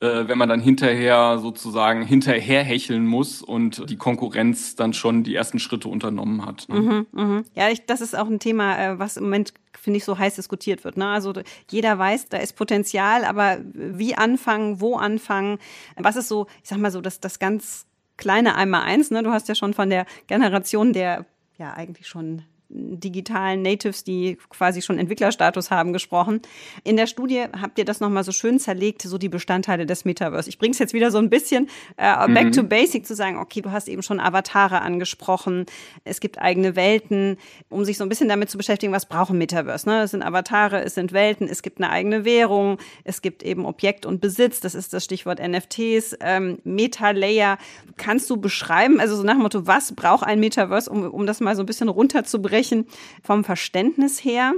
äh, 0.00 0.28
wenn 0.28 0.38
man 0.38 0.48
dann 0.48 0.60
hinterher 0.60 1.38
sozusagen 1.40 2.02
hinterherhecheln 2.02 3.04
muss 3.04 3.42
und 3.42 3.90
die 3.90 3.96
Konkurrenz 3.96 4.76
dann 4.76 4.92
schon 4.92 5.24
die 5.24 5.34
ersten 5.34 5.58
Schritte 5.58 5.88
unternommen 5.88 6.46
hat. 6.46 6.68
Ne? 6.68 6.80
Mhm, 6.80 7.06
mh. 7.10 7.42
Ja, 7.56 7.68
ich, 7.68 7.84
das 7.84 8.00
ist 8.00 8.16
auch 8.16 8.28
ein 8.28 8.38
Thema, 8.38 8.78
äh, 8.78 8.98
was 9.00 9.16
im 9.16 9.24
Moment 9.24 9.54
finde 9.76 9.96
ich 9.96 10.04
so 10.04 10.16
heiß 10.16 10.36
diskutiert 10.36 10.84
wird. 10.84 10.96
Ne? 10.96 11.08
Also 11.08 11.32
jeder 11.70 11.98
weiß, 11.98 12.28
da 12.28 12.36
ist 12.36 12.54
Potenzial, 12.54 13.24
aber 13.24 13.58
wie 13.72 14.14
anfangen, 14.14 14.80
wo 14.80 14.96
anfangen, 14.96 15.58
was 15.96 16.14
ist 16.14 16.28
so, 16.28 16.46
ich 16.62 16.68
sag 16.68 16.78
mal 16.78 16.92
so, 16.92 17.00
das, 17.00 17.18
das 17.18 17.40
ganz 17.40 17.87
kleine 18.18 18.54
Einmal-Eins. 18.56 19.10
Ne? 19.10 19.22
Du 19.22 19.30
hast 19.30 19.48
ja 19.48 19.54
schon 19.54 19.72
von 19.72 19.88
der 19.88 20.04
Generation 20.26 20.92
der 20.92 21.24
ja 21.56 21.72
eigentlich 21.72 22.06
schon 22.06 22.42
digitalen 22.70 23.62
Natives, 23.62 24.04
die 24.04 24.36
quasi 24.50 24.82
schon 24.82 24.98
Entwicklerstatus 24.98 25.70
haben, 25.70 25.92
gesprochen. 25.92 26.42
In 26.84 26.96
der 26.96 27.06
Studie 27.06 27.44
habt 27.60 27.78
ihr 27.78 27.86
das 27.86 28.00
nochmal 28.00 28.24
so 28.24 28.32
schön 28.32 28.58
zerlegt, 28.58 29.02
so 29.02 29.16
die 29.16 29.30
Bestandteile 29.30 29.86
des 29.86 30.04
Metaverse. 30.04 30.50
Ich 30.50 30.58
bringe 30.58 30.72
es 30.72 30.78
jetzt 30.78 30.92
wieder 30.92 31.10
so 31.10 31.18
ein 31.18 31.30
bisschen 31.30 31.68
äh, 31.96 32.14
back 32.28 32.46
mhm. 32.46 32.52
to 32.52 32.62
basic 32.64 33.06
zu 33.06 33.14
sagen, 33.14 33.38
okay, 33.38 33.62
du 33.62 33.72
hast 33.72 33.88
eben 33.88 34.02
schon 34.02 34.20
Avatare 34.20 34.82
angesprochen, 34.82 35.64
es 36.04 36.20
gibt 36.20 36.38
eigene 36.38 36.76
Welten, 36.76 37.38
um 37.70 37.84
sich 37.86 37.96
so 37.96 38.04
ein 38.04 38.10
bisschen 38.10 38.28
damit 38.28 38.50
zu 38.50 38.58
beschäftigen, 38.58 38.92
was 38.92 39.06
braucht 39.06 39.30
ein 39.30 39.38
Metaverse. 39.38 39.88
Ne? 39.88 40.02
Es 40.02 40.10
sind 40.10 40.22
Avatare, 40.22 40.82
es 40.84 40.94
sind 40.94 41.12
Welten, 41.12 41.48
es 41.48 41.62
gibt 41.62 41.78
eine 41.78 41.90
eigene 41.90 42.26
Währung, 42.26 42.78
es 43.04 43.22
gibt 43.22 43.42
eben 43.42 43.64
Objekt 43.64 44.04
und 44.04 44.20
Besitz, 44.20 44.60
das 44.60 44.74
ist 44.74 44.92
das 44.92 45.04
Stichwort 45.04 45.40
NFTs, 45.40 46.18
ähm, 46.20 46.58
Meta-Layer. 46.64 47.56
Kannst 47.96 48.28
du 48.28 48.36
beschreiben, 48.36 49.00
also 49.00 49.16
so 49.16 49.22
nach 49.22 49.34
dem 49.34 49.42
Motto, 49.42 49.66
was 49.66 49.94
braucht 49.94 50.26
ein 50.26 50.38
Metaverse, 50.38 50.90
um, 50.90 51.10
um 51.10 51.26
das 51.26 51.40
mal 51.40 51.56
so 51.56 51.62
ein 51.62 51.66
bisschen 51.66 51.88
runterzubrechen? 51.88 52.57
Sprechen 52.58 52.86
vom 53.22 53.44
Verständnis 53.44 54.24
her. 54.24 54.52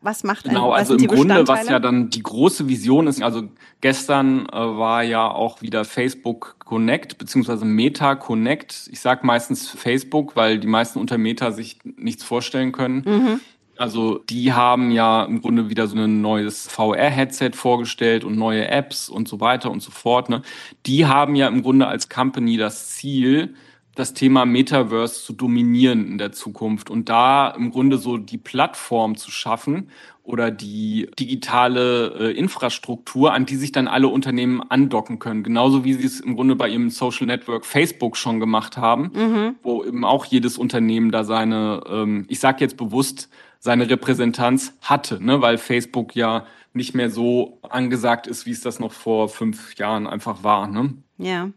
Was 0.00 0.22
macht 0.22 0.44
Genau, 0.44 0.70
was 0.70 0.90
also 0.90 0.96
im 0.96 1.06
Grunde, 1.06 1.48
was 1.48 1.66
ja 1.66 1.78
dann 1.78 2.10
die 2.10 2.22
große 2.22 2.68
Vision 2.68 3.06
ist, 3.06 3.22
also 3.22 3.48
gestern 3.80 4.46
äh, 4.50 4.52
war 4.52 5.02
ja 5.02 5.30
auch 5.30 5.62
wieder 5.62 5.86
Facebook 5.86 6.56
Connect 6.58 7.16
beziehungsweise 7.16 7.64
Meta 7.64 8.14
Connect. 8.14 8.90
Ich 8.92 9.00
sage 9.00 9.24
meistens 9.24 9.66
Facebook, 9.66 10.36
weil 10.36 10.58
die 10.58 10.66
meisten 10.66 10.98
unter 10.98 11.16
Meta 11.16 11.52
sich 11.52 11.78
nichts 11.96 12.22
vorstellen 12.22 12.72
können. 12.72 13.02
Mhm. 13.06 13.40
Also 13.78 14.18
die 14.18 14.52
haben 14.52 14.90
ja 14.90 15.24
im 15.24 15.40
Grunde 15.40 15.70
wieder 15.70 15.86
so 15.86 15.96
ein 15.96 16.20
neues 16.20 16.68
VR-Headset 16.68 17.52
vorgestellt 17.54 18.24
und 18.24 18.36
neue 18.36 18.68
Apps 18.68 19.08
und 19.08 19.26
so 19.26 19.40
weiter 19.40 19.70
und 19.70 19.80
so 19.80 19.90
fort. 19.90 20.28
Ne? 20.28 20.42
Die 20.84 21.06
haben 21.06 21.34
ja 21.34 21.48
im 21.48 21.62
Grunde 21.62 21.86
als 21.86 22.10
Company 22.10 22.58
das 22.58 22.90
Ziel, 22.90 23.54
das 23.94 24.14
Thema 24.14 24.44
Metaverse 24.44 25.22
zu 25.22 25.32
dominieren 25.32 26.06
in 26.06 26.18
der 26.18 26.32
Zukunft 26.32 26.90
und 26.90 27.08
da 27.08 27.48
im 27.50 27.70
Grunde 27.70 27.98
so 27.98 28.16
die 28.16 28.38
Plattform 28.38 29.16
zu 29.16 29.30
schaffen 29.30 29.88
oder 30.24 30.50
die 30.50 31.08
digitale 31.18 32.14
äh, 32.18 32.32
Infrastruktur, 32.32 33.32
an 33.32 33.46
die 33.46 33.56
sich 33.56 33.72
dann 33.72 33.86
alle 33.86 34.08
Unternehmen 34.08 34.62
andocken 34.62 35.18
können. 35.18 35.42
Genauso 35.42 35.84
wie 35.84 35.92
sie 35.92 36.06
es 36.06 36.20
im 36.20 36.34
Grunde 36.34 36.56
bei 36.56 36.68
ihrem 36.68 36.90
Social 36.90 37.26
Network 37.26 37.66
Facebook 37.66 38.16
schon 38.16 38.40
gemacht 38.40 38.76
haben, 38.76 39.10
mhm. 39.14 39.56
wo 39.62 39.84
eben 39.84 40.04
auch 40.04 40.24
jedes 40.24 40.58
Unternehmen 40.58 41.12
da 41.12 41.24
seine, 41.24 41.82
ähm, 41.88 42.24
ich 42.28 42.40
sage 42.40 42.60
jetzt 42.60 42.76
bewusst, 42.76 43.28
seine 43.58 43.88
Repräsentanz 43.88 44.74
hatte, 44.80 45.22
ne? 45.22 45.40
weil 45.40 45.58
Facebook 45.58 46.16
ja 46.16 46.46
nicht 46.72 46.94
mehr 46.94 47.10
so 47.10 47.58
angesagt 47.62 48.26
ist, 48.26 48.46
wie 48.46 48.50
es 48.50 48.60
das 48.60 48.80
noch 48.80 48.92
vor 48.92 49.28
fünf 49.28 49.76
Jahren 49.76 50.06
einfach 50.06 50.42
war. 50.42 50.66
Ne? 50.66 50.94
Ja. 51.18 51.50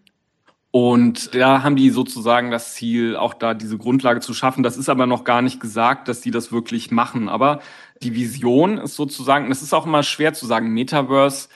Und 0.72 1.34
da 1.34 1.64
haben 1.64 1.76
die 1.76 1.90
sozusagen 1.90 2.52
das 2.52 2.74
Ziel, 2.74 3.16
auch 3.16 3.34
da 3.34 3.54
diese 3.54 3.78
Grundlage 3.78 4.20
zu 4.20 4.34
schaffen. 4.34 4.64
Das 4.64 4.78
ist 4.78 4.90
aber 4.90 5.06
noch 5.06 5.24
gar 5.24 5.42
nicht 5.42 5.60
gesagt, 5.60 6.08
dass 6.08 6.22
die 6.22 6.32
das 6.32 6.52
wirklich 6.52 6.92
machen. 6.92 7.30
Aber 7.30 7.62
die 8.04 8.14
Vision 8.14 8.78
ist 8.78 8.96
sozusagen, 8.96 9.50
das 9.50 9.62
ist 9.62 9.74
auch 9.74 9.86
immer 9.86 10.04
schwer 10.04 10.34
zu 10.34 10.46
sagen, 10.46 10.74
Metaverse, 10.74 11.48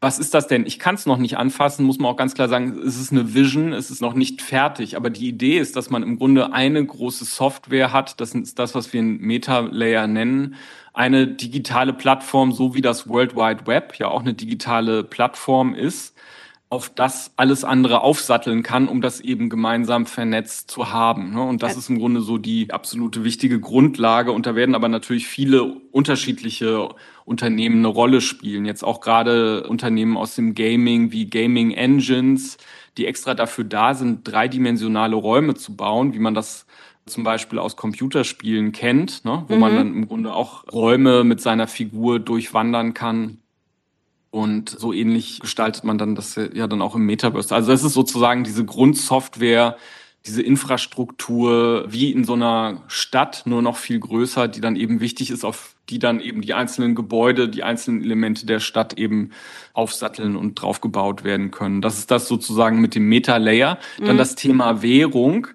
was 0.00 0.18
ist 0.18 0.34
das 0.34 0.46
denn? 0.46 0.66
Ich 0.66 0.78
kann 0.78 0.96
es 0.96 1.06
noch 1.06 1.16
nicht 1.16 1.38
anfassen, 1.38 1.86
muss 1.86 1.98
man 1.98 2.12
auch 2.12 2.16
ganz 2.16 2.34
klar 2.34 2.48
sagen, 2.48 2.78
es 2.86 3.00
ist 3.00 3.10
eine 3.10 3.32
Vision, 3.32 3.72
es 3.72 3.90
ist 3.90 4.02
noch 4.02 4.12
nicht 4.12 4.42
fertig. 4.42 4.96
Aber 4.96 5.08
die 5.08 5.28
Idee 5.28 5.58
ist, 5.58 5.76
dass 5.76 5.88
man 5.88 6.02
im 6.02 6.18
Grunde 6.18 6.52
eine 6.52 6.84
große 6.84 7.24
Software 7.24 7.92
hat, 7.92 8.20
das 8.20 8.34
ist 8.34 8.58
das, 8.58 8.74
was 8.74 8.92
wir 8.92 9.00
ein 9.00 9.18
Meta-Layer 9.18 10.06
nennen, 10.06 10.56
eine 10.92 11.26
digitale 11.26 11.94
Plattform, 11.94 12.52
so 12.52 12.74
wie 12.74 12.82
das 12.82 13.08
World 13.08 13.34
Wide 13.34 13.66
Web 13.66 13.94
ja 13.98 14.08
auch 14.08 14.20
eine 14.20 14.34
digitale 14.34 15.02
Plattform 15.02 15.74
ist 15.74 16.14
auf 16.74 16.90
das 16.90 17.32
alles 17.36 17.62
andere 17.62 18.00
aufsatteln 18.00 18.64
kann, 18.64 18.88
um 18.88 19.00
das 19.00 19.20
eben 19.20 19.48
gemeinsam 19.48 20.06
vernetzt 20.06 20.72
zu 20.72 20.92
haben. 20.92 21.32
Ne? 21.32 21.40
Und 21.40 21.62
das 21.62 21.76
ist 21.76 21.88
im 21.88 22.00
Grunde 22.00 22.20
so 22.20 22.36
die 22.36 22.72
absolute 22.72 23.22
wichtige 23.22 23.60
Grundlage. 23.60 24.32
Und 24.32 24.44
da 24.46 24.56
werden 24.56 24.74
aber 24.74 24.88
natürlich 24.88 25.28
viele 25.28 25.62
unterschiedliche 25.92 26.88
Unternehmen 27.24 27.78
eine 27.78 27.86
Rolle 27.86 28.20
spielen. 28.20 28.64
Jetzt 28.64 28.82
auch 28.82 29.00
gerade 29.00 29.68
Unternehmen 29.68 30.16
aus 30.16 30.34
dem 30.34 30.56
Gaming 30.56 31.12
wie 31.12 31.30
Gaming 31.30 31.70
Engines, 31.70 32.58
die 32.98 33.06
extra 33.06 33.34
dafür 33.34 33.62
da 33.62 33.94
sind, 33.94 34.26
dreidimensionale 34.26 35.14
Räume 35.14 35.54
zu 35.54 35.76
bauen, 35.76 36.12
wie 36.12 36.18
man 36.18 36.34
das 36.34 36.66
zum 37.06 37.22
Beispiel 37.22 37.60
aus 37.60 37.76
Computerspielen 37.76 38.72
kennt, 38.72 39.24
ne? 39.24 39.44
wo 39.46 39.54
mhm. 39.54 39.60
man 39.60 39.76
dann 39.76 39.94
im 39.94 40.08
Grunde 40.08 40.34
auch 40.34 40.64
Räume 40.72 41.22
mit 41.22 41.40
seiner 41.40 41.68
Figur 41.68 42.18
durchwandern 42.18 42.94
kann. 42.94 43.38
Und 44.34 44.68
so 44.68 44.92
ähnlich 44.92 45.38
gestaltet 45.38 45.84
man 45.84 45.96
dann 45.96 46.16
das 46.16 46.34
ja 46.34 46.66
dann 46.66 46.82
auch 46.82 46.96
im 46.96 47.06
Metaverse. 47.06 47.54
Also 47.54 47.70
das 47.70 47.84
ist 47.84 47.92
sozusagen 47.92 48.42
diese 48.42 48.64
Grundsoftware, 48.64 49.76
diese 50.26 50.42
Infrastruktur 50.42 51.84
wie 51.88 52.10
in 52.10 52.24
so 52.24 52.32
einer 52.32 52.82
Stadt, 52.88 53.42
nur 53.44 53.62
noch 53.62 53.76
viel 53.76 54.00
größer, 54.00 54.48
die 54.48 54.60
dann 54.60 54.74
eben 54.74 54.98
wichtig 54.98 55.30
ist, 55.30 55.44
auf 55.44 55.76
die 55.88 56.00
dann 56.00 56.18
eben 56.18 56.40
die 56.40 56.52
einzelnen 56.52 56.96
Gebäude, 56.96 57.48
die 57.48 57.62
einzelnen 57.62 58.02
Elemente 58.02 58.44
der 58.44 58.58
Stadt 58.58 58.94
eben 58.94 59.30
aufsatteln 59.72 60.34
und 60.34 60.56
draufgebaut 60.56 61.22
werden 61.22 61.52
können. 61.52 61.80
Das 61.80 61.98
ist 61.98 62.10
das 62.10 62.26
sozusagen 62.26 62.80
mit 62.80 62.96
dem 62.96 63.08
Meta-Layer. 63.08 63.78
Dann 63.98 64.16
mhm. 64.16 64.18
das 64.18 64.34
Thema 64.34 64.82
Währung 64.82 65.46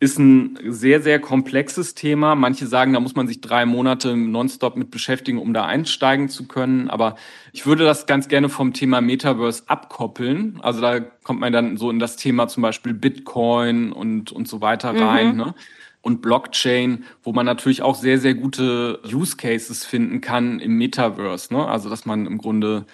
ist 0.00 0.18
ein 0.18 0.56
sehr, 0.64 1.02
sehr 1.02 1.18
komplexes 1.20 1.94
Thema. 1.94 2.36
Manche 2.36 2.68
sagen, 2.68 2.92
da 2.92 3.00
muss 3.00 3.16
man 3.16 3.26
sich 3.26 3.40
drei 3.40 3.66
Monate 3.66 4.16
nonstop 4.16 4.76
mit 4.76 4.92
beschäftigen, 4.92 5.38
um 5.38 5.52
da 5.52 5.64
einsteigen 5.64 6.28
zu 6.28 6.46
können. 6.46 6.88
Aber 6.88 7.16
ich 7.52 7.66
würde 7.66 7.84
das 7.84 8.06
ganz 8.06 8.28
gerne 8.28 8.48
vom 8.48 8.72
Thema 8.72 9.00
Metaverse 9.00 9.64
abkoppeln. 9.66 10.60
Also 10.62 10.80
da 10.80 11.00
kommt 11.00 11.40
man 11.40 11.52
dann 11.52 11.76
so 11.76 11.90
in 11.90 11.98
das 11.98 12.16
Thema 12.16 12.46
zum 12.46 12.62
Beispiel 12.62 12.94
Bitcoin 12.94 13.90
und, 13.90 14.30
und 14.30 14.46
so 14.46 14.60
weiter 14.60 14.94
rein. 14.94 15.32
Mhm. 15.32 15.36
Ne? 15.36 15.54
Und 16.00 16.22
Blockchain, 16.22 17.04
wo 17.24 17.32
man 17.32 17.44
natürlich 17.44 17.82
auch 17.82 17.96
sehr, 17.96 18.18
sehr 18.18 18.34
gute 18.34 19.00
Use 19.12 19.36
Cases 19.36 19.84
finden 19.84 20.20
kann 20.20 20.60
im 20.60 20.78
Metaverse. 20.78 21.52
Ne? 21.52 21.66
Also 21.66 21.90
dass 21.90 22.06
man 22.06 22.24
im 22.26 22.38
Grunde 22.38 22.86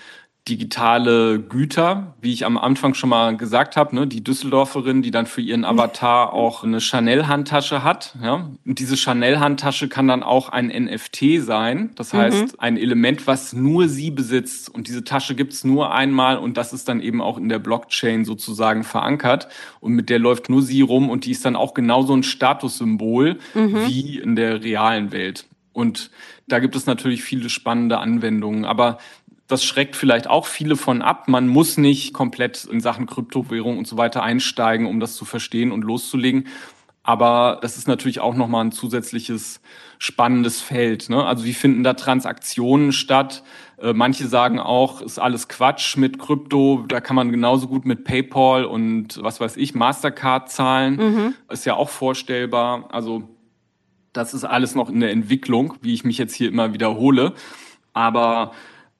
digitale 0.48 1.40
Güter, 1.40 2.14
wie 2.20 2.32
ich 2.32 2.44
am 2.44 2.58
Anfang 2.58 2.92
schon 2.92 3.08
mal 3.08 3.34
gesagt 3.34 3.76
habe, 3.76 3.94
ne, 3.94 4.06
die 4.06 4.22
Düsseldorferin, 4.22 5.00
die 5.00 5.10
dann 5.10 5.24
für 5.24 5.40
ihren 5.40 5.64
Avatar 5.64 6.34
auch 6.34 6.64
eine 6.64 6.80
Chanel-Handtasche 6.80 7.82
hat. 7.82 8.14
Ja? 8.22 8.50
Und 8.66 8.78
diese 8.78 8.96
Chanel-Handtasche 8.96 9.88
kann 9.88 10.06
dann 10.06 10.22
auch 10.22 10.50
ein 10.50 10.66
NFT 10.66 11.40
sein. 11.42 11.92
Das 11.94 12.12
mhm. 12.12 12.18
heißt, 12.18 12.60
ein 12.60 12.76
Element, 12.76 13.26
was 13.26 13.54
nur 13.54 13.88
sie 13.88 14.10
besitzt. 14.10 14.68
Und 14.68 14.88
diese 14.88 15.02
Tasche 15.02 15.34
gibt's 15.34 15.64
nur 15.64 15.94
einmal 15.94 16.36
und 16.36 16.58
das 16.58 16.74
ist 16.74 16.90
dann 16.90 17.00
eben 17.00 17.22
auch 17.22 17.38
in 17.38 17.48
der 17.48 17.58
Blockchain 17.58 18.26
sozusagen 18.26 18.84
verankert. 18.84 19.48
Und 19.80 19.94
mit 19.94 20.10
der 20.10 20.18
läuft 20.18 20.50
nur 20.50 20.60
sie 20.60 20.82
rum 20.82 21.08
und 21.08 21.24
die 21.24 21.30
ist 21.30 21.46
dann 21.46 21.56
auch 21.56 21.72
genauso 21.72 22.14
ein 22.14 22.22
Statussymbol 22.22 23.38
mhm. 23.54 23.86
wie 23.86 24.18
in 24.18 24.36
der 24.36 24.62
realen 24.62 25.10
Welt. 25.10 25.46
Und 25.74 26.10
da 26.46 26.60
gibt 26.60 26.76
es 26.76 26.86
natürlich 26.86 27.24
viele 27.24 27.48
spannende 27.50 27.98
Anwendungen. 27.98 28.64
Aber 28.64 28.98
das 29.46 29.64
schreckt 29.64 29.96
vielleicht 29.96 30.26
auch 30.26 30.46
viele 30.46 30.76
von 30.76 31.02
ab. 31.02 31.28
Man 31.28 31.48
muss 31.48 31.76
nicht 31.76 32.14
komplett 32.14 32.64
in 32.64 32.80
Sachen 32.80 33.06
Kryptowährung 33.06 33.78
und 33.78 33.86
so 33.86 33.96
weiter 33.96 34.22
einsteigen, 34.22 34.86
um 34.86 35.00
das 35.00 35.16
zu 35.16 35.24
verstehen 35.24 35.70
und 35.70 35.82
loszulegen. 35.82 36.46
Aber 37.06 37.58
das 37.60 37.76
ist 37.76 37.86
natürlich 37.86 38.20
auch 38.20 38.34
nochmal 38.34 38.64
ein 38.64 38.72
zusätzliches 38.72 39.60
spannendes 39.98 40.62
Feld. 40.62 41.10
Ne? 41.10 41.22
Also 41.22 41.44
wie 41.44 41.52
finden 41.52 41.84
da 41.84 41.92
Transaktionen 41.92 42.92
statt? 42.92 43.42
Äh, 43.78 43.92
manche 43.92 44.26
sagen 44.26 44.58
auch, 44.58 45.02
ist 45.02 45.18
alles 45.18 45.48
Quatsch 45.48 45.98
mit 45.98 46.18
Krypto. 46.18 46.86
Da 46.88 47.02
kann 47.02 47.14
man 47.14 47.30
genauso 47.30 47.68
gut 47.68 47.84
mit 47.84 48.04
PayPal 48.04 48.64
und 48.64 49.22
was 49.22 49.38
weiß 49.38 49.58
ich, 49.58 49.74
Mastercard 49.74 50.50
zahlen. 50.50 50.96
Mhm. 50.96 51.34
Ist 51.50 51.66
ja 51.66 51.74
auch 51.74 51.90
vorstellbar. 51.90 52.88
Also 52.90 53.28
das 54.14 54.32
ist 54.32 54.44
alles 54.44 54.74
noch 54.74 54.88
in 54.88 55.00
der 55.00 55.10
Entwicklung, 55.10 55.74
wie 55.82 55.92
ich 55.92 56.04
mich 56.04 56.16
jetzt 56.16 56.34
hier 56.34 56.48
immer 56.48 56.72
wiederhole. 56.72 57.34
Aber 57.92 58.52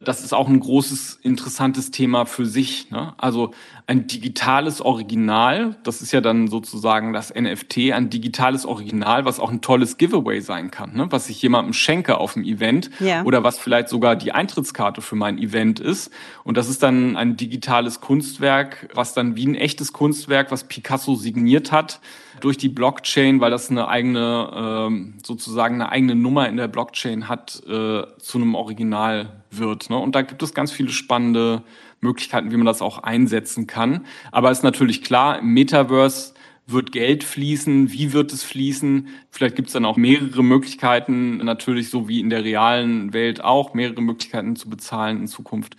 das 0.04 0.22
ist 0.22 0.32
auch 0.32 0.48
ein 0.48 0.60
großes, 0.60 1.18
interessantes 1.22 1.90
Thema 1.90 2.26
für 2.26 2.46
sich. 2.46 2.90
Ne? 2.90 3.14
Also 3.18 3.52
ein 3.86 4.06
digitales 4.06 4.80
Original, 4.80 5.76
das 5.82 6.00
ist 6.00 6.12
ja 6.12 6.20
dann 6.20 6.48
sozusagen 6.48 7.12
das 7.12 7.34
NFT, 7.34 7.92
ein 7.92 8.08
digitales 8.08 8.64
Original, 8.64 9.24
was 9.24 9.40
auch 9.40 9.50
ein 9.50 9.60
tolles 9.60 9.98
Giveaway 9.98 10.40
sein 10.40 10.70
kann, 10.70 10.94
ne? 10.94 11.06
was 11.10 11.28
ich 11.28 11.42
jemandem 11.42 11.74
schenke 11.74 12.18
auf 12.18 12.34
dem 12.34 12.44
Event 12.44 12.90
ja. 13.00 13.22
oder 13.24 13.44
was 13.44 13.58
vielleicht 13.58 13.88
sogar 13.88 14.16
die 14.16 14.32
Eintrittskarte 14.32 15.02
für 15.02 15.16
mein 15.16 15.38
Event 15.38 15.80
ist. 15.80 16.10
Und 16.44 16.56
das 16.56 16.68
ist 16.68 16.82
dann 16.82 17.16
ein 17.16 17.36
digitales 17.36 18.00
Kunstwerk, 18.00 18.88
was 18.94 19.12
dann 19.14 19.36
wie 19.36 19.46
ein 19.46 19.54
echtes 19.54 19.92
Kunstwerk, 19.92 20.50
was 20.50 20.64
Picasso 20.64 21.14
signiert 21.14 21.72
hat, 21.72 22.00
durch 22.40 22.56
die 22.56 22.68
Blockchain, 22.68 23.40
weil 23.40 23.50
das 23.50 23.70
eine 23.70 23.88
eigene, 23.88 24.90
äh, 24.90 25.22
sozusagen 25.24 25.76
eine 25.76 25.90
eigene 25.90 26.14
Nummer 26.14 26.48
in 26.48 26.56
der 26.56 26.68
Blockchain 26.68 27.28
hat, 27.28 27.62
äh, 27.66 28.02
zu 28.18 28.38
einem 28.38 28.54
Original 28.54 29.43
wird. 29.58 29.90
Ne? 29.90 29.96
Und 29.96 30.14
da 30.14 30.22
gibt 30.22 30.42
es 30.42 30.54
ganz 30.54 30.72
viele 30.72 30.90
spannende 30.90 31.62
Möglichkeiten, 32.00 32.50
wie 32.50 32.56
man 32.56 32.66
das 32.66 32.82
auch 32.82 32.98
einsetzen 32.98 33.66
kann. 33.66 34.06
Aber 34.32 34.50
ist 34.50 34.62
natürlich 34.62 35.02
klar, 35.02 35.38
im 35.38 35.54
Metaverse 35.54 36.34
wird 36.66 36.92
Geld 36.92 37.24
fließen, 37.24 37.92
wie 37.92 38.12
wird 38.12 38.32
es 38.32 38.42
fließen? 38.42 39.08
Vielleicht 39.30 39.56
gibt 39.56 39.68
es 39.68 39.74
dann 39.74 39.84
auch 39.84 39.96
mehrere 39.96 40.42
Möglichkeiten, 40.42 41.38
natürlich 41.38 41.90
so 41.90 42.08
wie 42.08 42.20
in 42.20 42.30
der 42.30 42.44
realen 42.44 43.12
Welt 43.12 43.44
auch, 43.44 43.74
mehrere 43.74 44.00
Möglichkeiten 44.00 44.56
zu 44.56 44.70
bezahlen 44.70 45.20
in 45.20 45.26
Zukunft. 45.26 45.76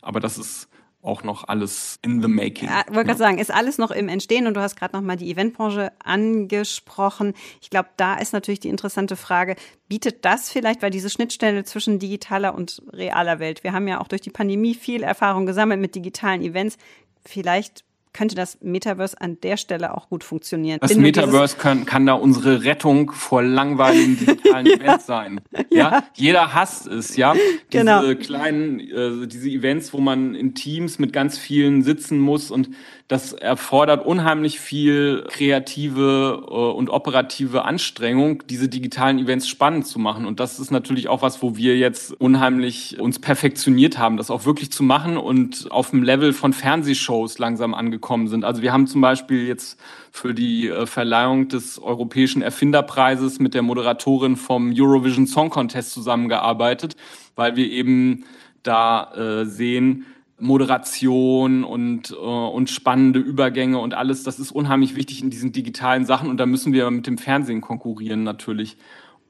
Aber 0.00 0.20
das 0.20 0.38
ist 0.38 0.68
auch 1.02 1.24
noch 1.24 1.48
alles 1.48 1.98
in 2.02 2.22
the 2.22 2.28
making. 2.28 2.68
Ja, 2.68 2.84
wollte 2.88 3.06
gerade 3.08 3.18
sagen, 3.18 3.38
ist 3.38 3.52
alles 3.52 3.76
noch 3.76 3.90
im 3.90 4.08
Entstehen 4.08 4.46
und 4.46 4.54
du 4.54 4.60
hast 4.60 4.76
gerade 4.76 4.96
noch 4.96 5.02
mal 5.02 5.16
die 5.16 5.30
Eventbranche 5.30 5.92
angesprochen. 6.02 7.34
Ich 7.60 7.70
glaube, 7.70 7.88
da 7.96 8.14
ist 8.14 8.32
natürlich 8.32 8.60
die 8.60 8.68
interessante 8.68 9.16
Frage, 9.16 9.56
bietet 9.88 10.24
das 10.24 10.50
vielleicht, 10.50 10.80
weil 10.80 10.90
diese 10.90 11.10
Schnittstelle 11.10 11.64
zwischen 11.64 11.98
digitaler 11.98 12.54
und 12.54 12.82
realer 12.92 13.40
Welt, 13.40 13.64
wir 13.64 13.72
haben 13.72 13.88
ja 13.88 14.00
auch 14.00 14.08
durch 14.08 14.22
die 14.22 14.30
Pandemie 14.30 14.74
viel 14.74 15.02
Erfahrung 15.02 15.44
gesammelt 15.44 15.80
mit 15.80 15.94
digitalen 15.94 16.42
Events, 16.42 16.78
vielleicht 17.24 17.84
könnte 18.12 18.34
das 18.34 18.58
Metaverse 18.60 19.18
an 19.20 19.40
der 19.40 19.56
Stelle 19.56 19.96
auch 19.96 20.08
gut 20.08 20.22
funktionieren. 20.22 20.78
Das 20.80 20.92
Bin 20.92 21.00
Metaverse 21.00 21.56
kann, 21.56 21.86
kann 21.86 22.04
da 22.04 22.12
unsere 22.12 22.64
Rettung 22.64 23.10
vor 23.12 23.42
langweiligen 23.42 24.18
digitalen 24.18 24.66
Events 24.80 25.06
sein. 25.06 25.40
Ja? 25.70 25.90
ja? 25.90 26.04
jeder 26.14 26.52
hasst 26.54 26.86
es, 26.86 27.16
ja. 27.16 27.32
Diese 27.32 27.84
genau. 27.84 28.14
kleinen, 28.16 28.80
äh, 28.80 29.26
diese 29.26 29.48
Events, 29.48 29.94
wo 29.94 29.98
man 29.98 30.34
in 30.34 30.54
Teams 30.54 30.98
mit 30.98 31.12
ganz 31.12 31.38
vielen 31.38 31.82
sitzen 31.82 32.18
muss 32.18 32.50
und 32.50 32.70
das 33.08 33.32
erfordert 33.32 34.06
unheimlich 34.06 34.60
viel 34.60 35.24
kreative 35.28 36.44
äh, 36.46 36.52
und 36.52 36.90
operative 36.90 37.64
Anstrengung, 37.64 38.46
diese 38.46 38.68
digitalen 38.68 39.18
Events 39.18 39.48
spannend 39.48 39.86
zu 39.86 39.98
machen. 39.98 40.26
Und 40.26 40.38
das 40.38 40.58
ist 40.58 40.70
natürlich 40.70 41.08
auch 41.08 41.22
was, 41.22 41.42
wo 41.42 41.56
wir 41.56 41.76
jetzt 41.76 42.12
unheimlich 42.20 43.00
uns 43.00 43.18
perfektioniert 43.18 43.98
haben, 43.98 44.16
das 44.16 44.30
auch 44.30 44.44
wirklich 44.44 44.70
zu 44.70 44.82
machen 44.82 45.16
und 45.16 45.70
auf 45.70 45.90
dem 45.90 46.02
Level 46.02 46.32
von 46.32 46.52
Fernsehshows 46.52 47.38
langsam 47.38 47.74
angekommen 47.74 48.01
sind. 48.28 48.44
Also 48.44 48.62
wir 48.62 48.72
haben 48.72 48.86
zum 48.86 49.00
Beispiel 49.00 49.46
jetzt 49.46 49.80
für 50.10 50.34
die 50.34 50.68
äh, 50.68 50.86
Verleihung 50.86 51.48
des 51.48 51.78
Europäischen 51.78 52.42
Erfinderpreises 52.42 53.38
mit 53.38 53.54
der 53.54 53.62
Moderatorin 53.62 54.36
vom 54.36 54.72
Eurovision 54.76 55.26
Song 55.26 55.50
Contest 55.50 55.92
zusammengearbeitet, 55.92 56.96
weil 57.34 57.56
wir 57.56 57.70
eben 57.70 58.24
da 58.62 59.12
äh, 59.14 59.46
sehen, 59.46 60.06
Moderation 60.38 61.62
und, 61.62 62.10
äh, 62.10 62.14
und 62.14 62.68
spannende 62.68 63.20
Übergänge 63.20 63.78
und 63.78 63.94
alles, 63.94 64.24
das 64.24 64.38
ist 64.38 64.50
unheimlich 64.50 64.96
wichtig 64.96 65.22
in 65.22 65.30
diesen 65.30 65.52
digitalen 65.52 66.04
Sachen 66.04 66.28
und 66.28 66.38
da 66.38 66.46
müssen 66.46 66.72
wir 66.72 66.90
mit 66.90 67.06
dem 67.06 67.16
Fernsehen 67.16 67.60
konkurrieren 67.60 68.24
natürlich 68.24 68.76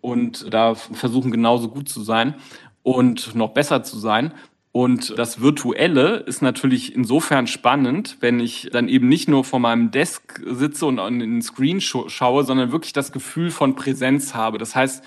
und 0.00 0.52
da 0.52 0.74
versuchen 0.74 1.30
genauso 1.30 1.68
gut 1.68 1.88
zu 1.88 2.02
sein 2.02 2.34
und 2.82 3.34
noch 3.34 3.50
besser 3.50 3.82
zu 3.82 3.98
sein. 3.98 4.32
Und 4.72 5.18
das 5.18 5.42
Virtuelle 5.42 6.16
ist 6.16 6.40
natürlich 6.40 6.94
insofern 6.94 7.46
spannend, 7.46 8.16
wenn 8.20 8.40
ich 8.40 8.70
dann 8.72 8.88
eben 8.88 9.06
nicht 9.06 9.28
nur 9.28 9.44
vor 9.44 9.60
meinem 9.60 9.90
Desk 9.90 10.40
sitze 10.46 10.86
und 10.86 10.98
in 10.98 11.18
den 11.18 11.42
Screen 11.42 11.80
schaue, 11.82 12.44
sondern 12.44 12.72
wirklich 12.72 12.94
das 12.94 13.12
Gefühl 13.12 13.50
von 13.50 13.74
Präsenz 13.74 14.34
habe. 14.34 14.56
Das 14.56 14.74
heißt, 14.74 15.04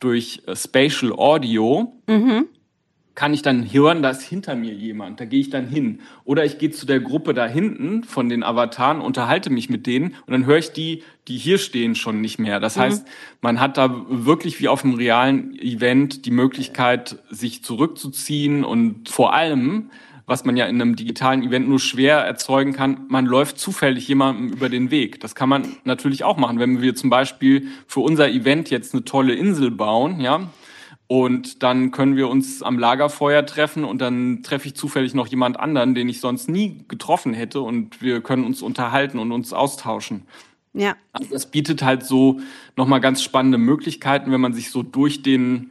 durch 0.00 0.42
äh, 0.46 0.54
Spatial 0.54 1.12
Audio 1.12 1.94
mhm 2.06 2.48
kann 3.16 3.32
ich 3.32 3.40
dann 3.40 3.72
hören, 3.72 4.02
da 4.02 4.10
ist 4.10 4.22
hinter 4.22 4.54
mir 4.54 4.74
jemand, 4.74 5.18
da 5.20 5.24
gehe 5.24 5.40
ich 5.40 5.48
dann 5.48 5.66
hin. 5.66 6.00
Oder 6.24 6.44
ich 6.44 6.58
gehe 6.58 6.70
zu 6.70 6.84
der 6.84 7.00
Gruppe 7.00 7.32
da 7.32 7.46
hinten 7.46 8.04
von 8.04 8.28
den 8.28 8.42
Avataren, 8.42 9.00
unterhalte 9.00 9.48
mich 9.48 9.70
mit 9.70 9.86
denen 9.86 10.14
und 10.26 10.32
dann 10.32 10.44
höre 10.44 10.58
ich 10.58 10.72
die, 10.72 11.02
die 11.26 11.38
hier 11.38 11.56
stehen, 11.56 11.94
schon 11.94 12.20
nicht 12.20 12.38
mehr. 12.38 12.60
Das 12.60 12.76
mhm. 12.76 12.80
heißt, 12.82 13.08
man 13.40 13.58
hat 13.58 13.78
da 13.78 14.04
wirklich 14.08 14.60
wie 14.60 14.68
auf 14.68 14.84
einem 14.84 14.94
realen 14.94 15.58
Event 15.58 16.26
die 16.26 16.30
Möglichkeit, 16.30 17.18
sich 17.30 17.64
zurückzuziehen 17.64 18.64
und 18.64 19.08
vor 19.08 19.32
allem, 19.32 19.90
was 20.26 20.44
man 20.44 20.58
ja 20.58 20.66
in 20.66 20.80
einem 20.80 20.94
digitalen 20.94 21.42
Event 21.42 21.70
nur 21.70 21.80
schwer 21.80 22.18
erzeugen 22.18 22.74
kann, 22.74 23.06
man 23.08 23.24
läuft 23.24 23.58
zufällig 23.58 24.06
jemandem 24.08 24.48
über 24.48 24.68
den 24.68 24.90
Weg. 24.90 25.20
Das 25.20 25.34
kann 25.34 25.48
man 25.48 25.66
natürlich 25.84 26.22
auch 26.22 26.36
machen, 26.36 26.58
wenn 26.58 26.82
wir 26.82 26.94
zum 26.94 27.08
Beispiel 27.08 27.68
für 27.86 28.00
unser 28.00 28.28
Event 28.28 28.68
jetzt 28.68 28.92
eine 28.92 29.04
tolle 29.04 29.32
Insel 29.32 29.70
bauen, 29.70 30.20
ja, 30.20 30.50
und 31.08 31.62
dann 31.62 31.92
können 31.92 32.16
wir 32.16 32.28
uns 32.28 32.62
am 32.62 32.78
Lagerfeuer 32.78 33.46
treffen 33.46 33.84
und 33.84 34.00
dann 34.00 34.42
treffe 34.42 34.66
ich 34.66 34.74
zufällig 34.74 35.14
noch 35.14 35.28
jemand 35.28 35.58
anderen, 35.60 35.94
den 35.94 36.08
ich 36.08 36.20
sonst 36.20 36.48
nie 36.48 36.84
getroffen 36.88 37.32
hätte 37.32 37.60
und 37.60 38.02
wir 38.02 38.20
können 38.20 38.44
uns 38.44 38.60
unterhalten 38.60 39.18
und 39.18 39.30
uns 39.30 39.52
austauschen. 39.52 40.22
Ja. 40.72 40.96
Also 41.12 41.30
das 41.30 41.46
bietet 41.46 41.82
halt 41.82 42.04
so 42.04 42.40
nochmal 42.76 43.00
ganz 43.00 43.22
spannende 43.22 43.56
Möglichkeiten, 43.56 44.32
wenn 44.32 44.40
man 44.40 44.52
sich 44.52 44.70
so 44.70 44.82
durch 44.82 45.22
den 45.22 45.70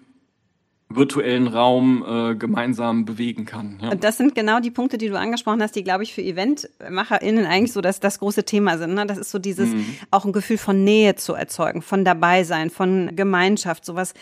virtuellen 0.87 1.47
Raum 1.47 2.05
äh, 2.07 2.35
gemeinsam 2.35 3.05
bewegen 3.05 3.45
kann. 3.45 3.79
Ja. 3.81 3.95
Das 3.95 4.17
sind 4.17 4.35
genau 4.35 4.59
die 4.59 4.71
Punkte, 4.71 4.97
die 4.97 5.09
du 5.09 5.17
angesprochen 5.17 5.61
hast, 5.61 5.75
die, 5.75 5.83
glaube 5.83 6.03
ich, 6.03 6.13
für 6.13 6.21
EventmacherInnen 6.21 7.45
eigentlich 7.45 7.73
so 7.73 7.81
das, 7.81 7.99
das 7.99 8.19
große 8.19 8.45
Thema 8.45 8.77
sind. 8.77 8.93
Ne? 8.93 9.05
Das 9.05 9.17
ist 9.17 9.31
so 9.31 9.39
dieses, 9.39 9.69
mhm. 9.69 9.85
auch 10.11 10.25
ein 10.25 10.31
Gefühl 10.31 10.57
von 10.57 10.83
Nähe 10.83 11.15
zu 11.15 11.33
erzeugen, 11.33 11.81
von 11.81 12.05
dabei 12.05 12.43
sein, 12.43 12.69
von 12.69 13.15
Gemeinschaft, 13.15 13.83
sowas 13.83 14.13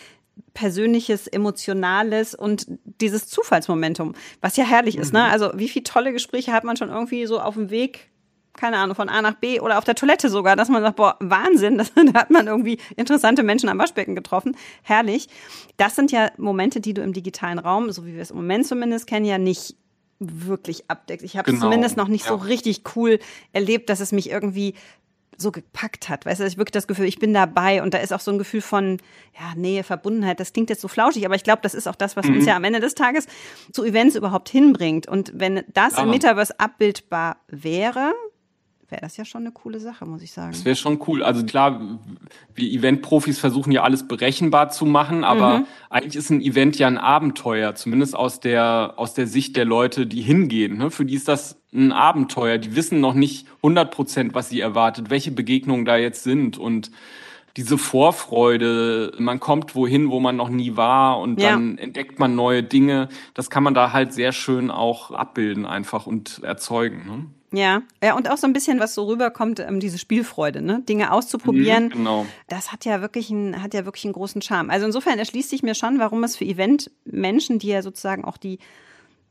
Persönliches, 0.54 1.26
Emotionales 1.26 2.34
und 2.34 2.66
dieses 3.00 3.28
Zufallsmomentum, 3.28 4.14
was 4.40 4.56
ja 4.56 4.64
herrlich 4.64 4.96
mhm. 4.96 5.02
ist. 5.02 5.12
Ne? 5.12 5.20
Mhm. 5.20 5.30
Also 5.32 5.50
wie 5.54 5.68
viele 5.68 5.84
tolle 5.84 6.12
Gespräche 6.12 6.52
hat 6.52 6.64
man 6.64 6.76
schon 6.76 6.90
irgendwie 6.90 7.26
so 7.26 7.40
auf 7.40 7.54
dem 7.54 7.70
Weg, 7.70 8.10
keine 8.56 8.78
Ahnung, 8.78 8.94
von 8.94 9.08
A 9.08 9.20
nach 9.20 9.34
B 9.34 9.60
oder 9.60 9.78
auf 9.78 9.84
der 9.84 9.96
Toilette 9.96 10.28
sogar, 10.28 10.54
dass 10.54 10.68
man 10.68 10.82
sagt, 10.82 10.96
boah, 10.96 11.16
Wahnsinn, 11.20 11.78
das, 11.78 11.92
da 11.94 12.14
hat 12.14 12.30
man 12.30 12.46
irgendwie 12.46 12.78
interessante 12.96 13.42
Menschen 13.42 13.68
am 13.68 13.78
Waschbecken 13.78 14.14
getroffen. 14.14 14.56
Herrlich. 14.82 15.28
Das 15.76 15.96
sind 15.96 16.12
ja 16.12 16.30
Momente, 16.36 16.80
die 16.80 16.94
du 16.94 17.02
im 17.02 17.12
digitalen 17.12 17.58
Raum, 17.58 17.90
so 17.90 18.06
wie 18.06 18.14
wir 18.14 18.22
es 18.22 18.30
im 18.30 18.36
Moment 18.36 18.66
zumindest 18.66 19.06
kennen, 19.06 19.26
ja 19.26 19.38
nicht 19.38 19.76
wirklich 20.20 20.88
abdeckst. 20.88 21.24
Ich 21.24 21.36
habe 21.36 21.50
es 21.50 21.56
genau. 21.56 21.66
zumindest 21.66 21.96
noch 21.96 22.08
nicht 22.08 22.24
ja. 22.24 22.30
so 22.30 22.36
richtig 22.36 22.82
cool 22.94 23.18
erlebt, 23.52 23.90
dass 23.90 24.00
es 24.00 24.12
mich 24.12 24.30
irgendwie 24.30 24.74
so 25.36 25.52
gepackt 25.52 26.08
hat. 26.08 26.26
Weißt 26.26 26.40
du, 26.40 26.44
ich 26.44 26.56
wirklich 26.56 26.72
das 26.72 26.86
Gefühl, 26.86 27.06
ich 27.06 27.18
bin 27.18 27.34
dabei 27.34 27.82
und 27.82 27.94
da 27.94 27.98
ist 27.98 28.12
auch 28.12 28.20
so 28.20 28.30
ein 28.30 28.38
Gefühl 28.38 28.60
von 28.60 28.98
ja, 29.38 29.54
Nähe, 29.56 29.84
Verbundenheit. 29.84 30.40
Das 30.40 30.52
klingt 30.52 30.70
jetzt 30.70 30.80
so 30.80 30.88
flauschig, 30.88 31.24
aber 31.26 31.34
ich 31.34 31.44
glaube, 31.44 31.62
das 31.62 31.74
ist 31.74 31.86
auch 31.86 31.94
das, 31.94 32.16
was 32.16 32.26
mhm. 32.26 32.36
uns 32.36 32.46
ja 32.46 32.56
am 32.56 32.64
Ende 32.64 32.80
des 32.80 32.94
Tages 32.94 33.26
zu 33.72 33.84
Events 33.84 34.16
überhaupt 34.16 34.48
hinbringt. 34.48 35.06
Und 35.06 35.32
wenn 35.34 35.64
das 35.72 35.96
ja. 35.96 36.02
im 36.02 36.10
Metaverse 36.10 36.58
abbildbar 36.58 37.36
wäre, 37.48 38.12
wäre 38.90 39.00
das 39.00 39.16
ja 39.16 39.24
schon 39.24 39.42
eine 39.42 39.52
coole 39.52 39.80
Sache, 39.80 40.06
muss 40.06 40.22
ich 40.22 40.32
sagen. 40.32 40.52
Das 40.52 40.64
wäre 40.64 40.76
schon 40.76 41.00
cool. 41.06 41.22
Also 41.22 41.44
klar, 41.44 41.98
wir 42.54 42.68
Event-Profis 42.70 43.38
versuchen 43.38 43.72
ja 43.72 43.82
alles 43.82 44.06
berechenbar 44.06 44.70
zu 44.70 44.84
machen, 44.86 45.24
aber 45.24 45.60
mhm. 45.60 45.66
eigentlich 45.90 46.16
ist 46.16 46.30
ein 46.30 46.40
Event 46.40 46.78
ja 46.78 46.86
ein 46.86 46.98
Abenteuer, 46.98 47.74
zumindest 47.74 48.16
aus 48.16 48.40
der, 48.40 48.94
aus 48.96 49.14
der 49.14 49.26
Sicht 49.26 49.56
der 49.56 49.64
Leute, 49.64 50.06
die 50.06 50.22
hingehen. 50.22 50.76
Ne? 50.76 50.90
Für 50.90 51.04
die 51.04 51.14
ist 51.14 51.28
das 51.28 51.60
ein 51.72 51.92
Abenteuer. 51.92 52.58
Die 52.58 52.76
wissen 52.76 53.00
noch 53.00 53.14
nicht 53.14 53.46
100 53.56 53.90
Prozent, 53.90 54.34
was 54.34 54.48
sie 54.48 54.60
erwartet, 54.60 55.10
welche 55.10 55.30
Begegnungen 55.30 55.84
da 55.84 55.96
jetzt 55.96 56.22
sind 56.22 56.58
und 56.58 56.90
diese 57.56 57.78
Vorfreude, 57.78 59.12
man 59.18 59.38
kommt 59.38 59.76
wohin, 59.76 60.10
wo 60.10 60.18
man 60.18 60.34
noch 60.36 60.48
nie 60.48 60.76
war 60.76 61.20
und 61.20 61.40
ja. 61.40 61.50
dann 61.50 61.78
entdeckt 61.78 62.18
man 62.18 62.34
neue 62.34 62.64
Dinge. 62.64 63.08
Das 63.34 63.48
kann 63.48 63.62
man 63.62 63.74
da 63.74 63.92
halt 63.92 64.12
sehr 64.12 64.32
schön 64.32 64.70
auch 64.72 65.12
abbilden 65.12 65.64
einfach 65.64 66.06
und 66.06 66.42
erzeugen. 66.42 67.06
Ne? 67.06 67.26
Ja, 67.54 67.82
ja, 68.02 68.16
und 68.16 68.28
auch 68.28 68.36
so 68.36 68.46
ein 68.46 68.52
bisschen, 68.52 68.80
was 68.80 68.94
so 68.94 69.04
rüberkommt, 69.04 69.60
ähm, 69.60 69.78
diese 69.78 69.98
Spielfreude, 69.98 70.60
ne? 70.60 70.82
Dinge 70.88 71.12
auszuprobieren. 71.12 71.84
Mhm, 71.84 71.90
genau. 71.90 72.26
Das 72.48 72.72
hat 72.72 72.84
ja 72.84 73.00
wirklich 73.00 73.30
einen, 73.30 73.62
hat 73.62 73.74
ja 73.74 73.84
wirklich 73.84 74.04
einen 74.04 74.12
großen 74.12 74.42
Charme. 74.42 74.70
Also 74.70 74.86
insofern 74.86 75.18
erschließt 75.18 75.50
sich 75.50 75.62
mir 75.62 75.74
schon, 75.74 75.98
warum 76.00 76.24
es 76.24 76.36
für 76.36 76.44
Event-Menschen, 76.44 77.60
die 77.60 77.68
ja 77.68 77.82
sozusagen 77.82 78.24
auch 78.24 78.36
die, 78.36 78.58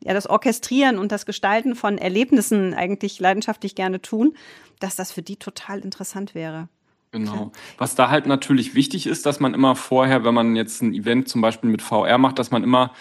ja, 0.03 0.13
das 0.13 0.27
Orchestrieren 0.27 0.99
und 0.99 1.11
das 1.11 1.25
Gestalten 1.25 1.75
von 1.75 1.97
Erlebnissen 1.97 2.73
eigentlich 2.73 3.19
leidenschaftlich 3.19 3.75
gerne 3.75 4.01
tun, 4.01 4.35
dass 4.79 4.95
das 4.95 5.11
für 5.11 5.21
die 5.21 5.35
total 5.35 5.79
interessant 5.79 6.33
wäre. 6.33 6.69
Genau. 7.11 7.51
Was 7.77 7.93
da 7.93 8.09
halt 8.09 8.25
natürlich 8.25 8.73
wichtig 8.73 9.05
ist, 9.05 9.27
dass 9.27 9.39
man 9.39 9.53
immer 9.53 9.75
vorher, 9.75 10.23
wenn 10.23 10.33
man 10.33 10.55
jetzt 10.55 10.81
ein 10.81 10.93
Event 10.93 11.29
zum 11.29 11.41
Beispiel 11.41 11.69
mit 11.69 11.83
VR 11.83 12.17
macht, 12.17 12.39
dass 12.39 12.49
man 12.49 12.63
immer 12.63 12.91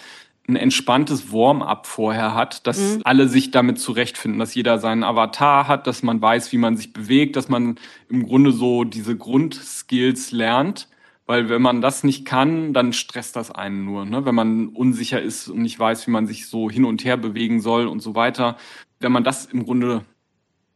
ein 0.47 0.55
entspanntes 0.57 1.31
Warm-up 1.31 1.87
vorher 1.87 2.33
hat, 2.33 2.67
dass 2.67 2.77
mhm. 2.77 3.01
alle 3.05 3.29
sich 3.29 3.51
damit 3.51 3.79
zurechtfinden, 3.79 4.39
dass 4.39 4.55
jeder 4.55 4.77
seinen 4.77 5.03
Avatar 5.03 5.67
hat, 5.67 5.87
dass 5.87 6.03
man 6.03 6.21
weiß, 6.21 6.51
wie 6.51 6.57
man 6.57 6.75
sich 6.75 6.91
bewegt, 6.91 7.37
dass 7.37 7.47
man 7.47 7.75
im 8.09 8.25
Grunde 8.25 8.51
so 8.51 8.83
diese 8.83 9.15
Grundskills 9.15 10.31
lernt. 10.31 10.89
Weil 11.25 11.47
wenn 11.47 11.61
man 11.61 11.81
das 11.81 12.03
nicht 12.03 12.25
kann, 12.25 12.73
dann 12.73 12.91
stresst 12.91 13.37
das 13.37 13.49
einen 13.49 13.85
nur. 13.85 14.03
Ne? 14.05 14.25
Wenn 14.25 14.35
man 14.35 14.67
unsicher 14.67 15.21
ist 15.21 15.47
und 15.47 15.61
nicht 15.61 15.79
weiß, 15.79 16.05
wie 16.05 16.11
man 16.11 16.27
sich 16.27 16.47
so 16.47 16.69
hin 16.69 16.83
und 16.83 17.05
her 17.05 17.15
bewegen 17.15 17.61
soll 17.61 17.87
und 17.87 18.01
so 18.01 18.13
weiter. 18.13 18.57
Wenn 18.99 19.13
man 19.13 19.23
das 19.23 19.45
im 19.45 19.63
Grunde 19.63 20.03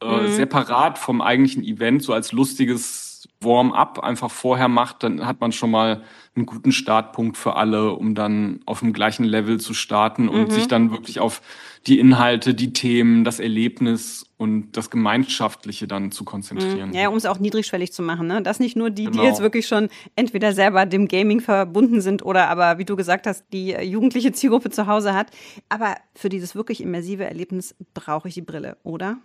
äh, 0.02 0.22
mhm. 0.22 0.32
separat 0.32 0.98
vom 0.98 1.22
eigentlichen 1.22 1.66
Event 1.66 2.02
so 2.02 2.14
als 2.14 2.32
lustiges 2.32 3.07
Warm-up 3.40 4.00
einfach 4.00 4.32
vorher 4.32 4.68
macht, 4.68 5.04
dann 5.04 5.26
hat 5.26 5.40
man 5.42 5.52
schon 5.52 5.70
mal 5.70 6.02
einen 6.36 6.46
guten 6.46 6.72
Startpunkt 6.72 7.38
für 7.38 7.56
alle, 7.56 7.92
um 7.92 8.16
dann 8.16 8.62
auf 8.66 8.80
dem 8.80 8.94
gleichen 8.94 9.24
Level 9.24 9.60
zu 9.60 9.74
starten 9.74 10.28
und 10.28 10.50
mhm. 10.50 10.52
sich 10.52 10.68
dann 10.68 10.92
wirklich 10.92 11.20
auf 11.20 11.42
die 11.86 12.00
Inhalte, 12.00 12.54
die 12.54 12.74
Themen, 12.74 13.24
das 13.24 13.40
Erlebnis 13.40 14.26
und 14.38 14.72
das 14.76 14.90
Gemeinschaftliche 14.90 15.88
dann 15.88 16.12
zu 16.12 16.26
konzentrieren. 16.26 16.90
Mhm. 16.90 16.96
Ja, 16.96 17.10
um 17.10 17.16
es 17.16 17.26
auch 17.26 17.40
niedrigschwellig 17.40 17.94
zu 17.94 18.02
machen. 18.02 18.28
Ne? 18.28 18.42
Dass 18.42 18.60
nicht 18.60 18.76
nur 18.76 18.90
die, 18.90 19.06
genau. 19.06 19.22
die 19.22 19.28
jetzt 19.28 19.42
wirklich 19.42 19.68
schon 19.68 19.90
entweder 20.16 20.54
selber 20.54 20.86
dem 20.86 21.08
Gaming 21.08 21.40
verbunden 21.40 22.02
sind 22.02 22.26
oder 22.26 22.50
aber, 22.50 22.80
wie 22.80 22.86
du 22.86 22.96
gesagt 22.96 23.28
hast, 23.28 23.46
die 23.54 23.72
jugendliche 23.72 24.32
Zielgruppe 24.32 24.72
zu 24.72 24.88
Hause 24.88 25.14
hat. 25.14 25.32
Aber 25.70 25.96
für 26.16 26.30
dieses 26.30 26.56
wirklich 26.56 26.82
immersive 26.82 27.26
Erlebnis 27.26 27.76
brauche 27.94 28.28
ich 28.28 28.34
die 28.34 28.42
Brille, 28.42 28.78
oder? 28.84 29.18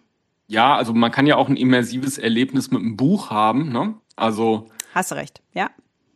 Ja, 0.46 0.76
also 0.76 0.92
man 0.92 1.10
kann 1.10 1.26
ja 1.26 1.36
auch 1.36 1.48
ein 1.48 1.56
immersives 1.56 2.18
Erlebnis 2.18 2.70
mit 2.70 2.80
einem 2.80 2.96
Buch 2.96 3.30
haben. 3.30 3.72
Ne? 3.72 3.94
Also 4.16 4.68
hast 4.94 5.10
du 5.10 5.14
recht, 5.14 5.40
ja. 5.54 5.70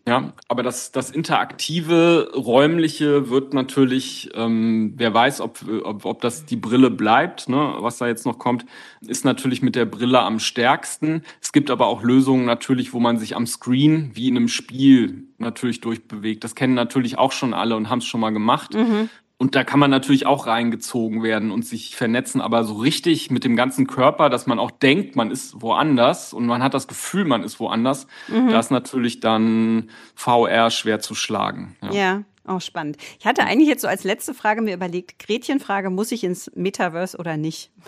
Ja, 0.08 0.34
aber 0.46 0.62
das, 0.62 0.92
das 0.92 1.10
interaktive, 1.10 2.30
räumliche 2.32 3.28
wird 3.28 3.54
natürlich, 3.54 4.30
ähm, 4.34 4.92
wer 4.96 5.12
weiß, 5.12 5.40
ob, 5.40 5.58
ob, 5.82 6.04
ob 6.04 6.20
das 6.20 6.46
die 6.46 6.54
Brille 6.54 6.92
bleibt, 6.92 7.48
ne, 7.48 7.74
was 7.78 7.98
da 7.98 8.06
jetzt 8.06 8.24
noch 8.24 8.38
kommt, 8.38 8.64
ist 9.00 9.24
natürlich 9.24 9.62
mit 9.62 9.74
der 9.74 9.84
Brille 9.84 10.20
am 10.20 10.38
stärksten. 10.38 11.22
Es 11.42 11.50
gibt 11.50 11.72
aber 11.72 11.88
auch 11.88 12.04
Lösungen 12.04 12.44
natürlich, 12.44 12.92
wo 12.92 13.00
man 13.00 13.18
sich 13.18 13.34
am 13.34 13.48
Screen 13.48 14.12
wie 14.14 14.28
in 14.28 14.36
einem 14.36 14.46
Spiel 14.46 15.24
natürlich 15.38 15.80
durchbewegt. 15.80 16.44
Das 16.44 16.54
kennen 16.54 16.74
natürlich 16.74 17.18
auch 17.18 17.32
schon 17.32 17.52
alle 17.52 17.74
und 17.74 17.90
haben 17.90 17.98
es 17.98 18.06
schon 18.06 18.20
mal 18.20 18.30
gemacht. 18.30 18.74
Mhm. 18.74 19.10
Und 19.38 19.54
da 19.54 19.64
kann 19.64 19.78
man 19.78 19.90
natürlich 19.90 20.24
auch 20.24 20.46
reingezogen 20.46 21.22
werden 21.22 21.50
und 21.50 21.66
sich 21.66 21.94
vernetzen, 21.94 22.40
aber 22.40 22.64
so 22.64 22.74
richtig 22.74 23.30
mit 23.30 23.44
dem 23.44 23.54
ganzen 23.54 23.86
Körper, 23.86 24.30
dass 24.30 24.46
man 24.46 24.58
auch 24.58 24.70
denkt, 24.70 25.14
man 25.14 25.30
ist 25.30 25.60
woanders 25.60 26.32
und 26.32 26.46
man 26.46 26.62
hat 26.62 26.72
das 26.72 26.88
Gefühl, 26.88 27.26
man 27.26 27.42
ist 27.42 27.60
woanders, 27.60 28.06
mhm. 28.28 28.48
da 28.48 28.58
ist 28.58 28.70
natürlich 28.70 29.20
dann 29.20 29.90
VR 30.14 30.70
schwer 30.70 31.00
zu 31.00 31.14
schlagen. 31.14 31.76
Ja. 31.82 31.92
ja. 31.92 32.22
Auch 32.46 32.60
spannend. 32.60 32.96
Ich 33.18 33.26
hatte 33.26 33.42
eigentlich 33.42 33.68
jetzt 33.68 33.82
so 33.82 33.88
als 33.88 34.04
letzte 34.04 34.32
Frage 34.32 34.62
mir 34.62 34.72
überlegt, 34.72 35.18
Gretchenfrage, 35.18 35.90
muss 35.90 36.12
ich 36.12 36.22
ins 36.22 36.50
Metaverse 36.54 37.16
oder 37.18 37.36
nicht? 37.36 37.70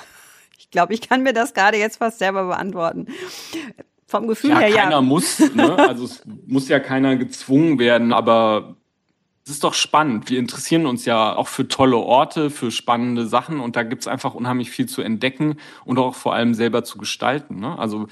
Ich 0.61 0.72
glaube, 0.72 0.92
ich 0.92 1.00
kann 1.00 1.22
mir 1.22 1.32
das 1.32 1.54
gerade 1.54 1.78
jetzt 1.78 1.96
fast 1.96 2.18
selber 2.18 2.44
beantworten. 2.48 3.06
Vom 4.06 4.26
Gefühl 4.26 4.50
ja, 4.50 4.58
her, 4.58 4.68
ja. 4.68 4.82
Keiner 4.82 5.00
muss, 5.00 5.38
ne? 5.54 5.78
also 5.88 6.04
es 6.04 6.22
muss 6.46 6.68
ja 6.68 6.78
keiner 6.78 7.16
gezwungen 7.16 7.78
werden, 7.78 8.12
aber 8.12 8.76
es 9.48 9.54
ist 9.54 9.64
doch 9.64 9.72
spannend. 9.72 10.28
Wir 10.28 10.38
interessieren 10.38 10.84
uns 10.84 11.06
ja 11.06 11.34
auch 11.34 11.48
für 11.48 11.66
tolle 11.66 11.96
Orte, 11.96 12.50
für 12.50 12.70
spannende 12.70 13.26
Sachen 13.26 13.61
und 13.61 13.76
da 13.76 13.82
gibt's 13.82 14.06
einfach 14.06 14.34
unheimlich 14.34 14.70
viel 14.70 14.84
zu 14.84 15.00
entdecken 15.00 15.56
und 15.87 15.98
auch 15.98 16.14
vor 16.14 16.34
allem 16.34 16.52
selber 16.52 16.84
zu 16.84 16.98
gestalten. 16.98 17.58
Ne? 17.58 17.78
Also 17.78 18.08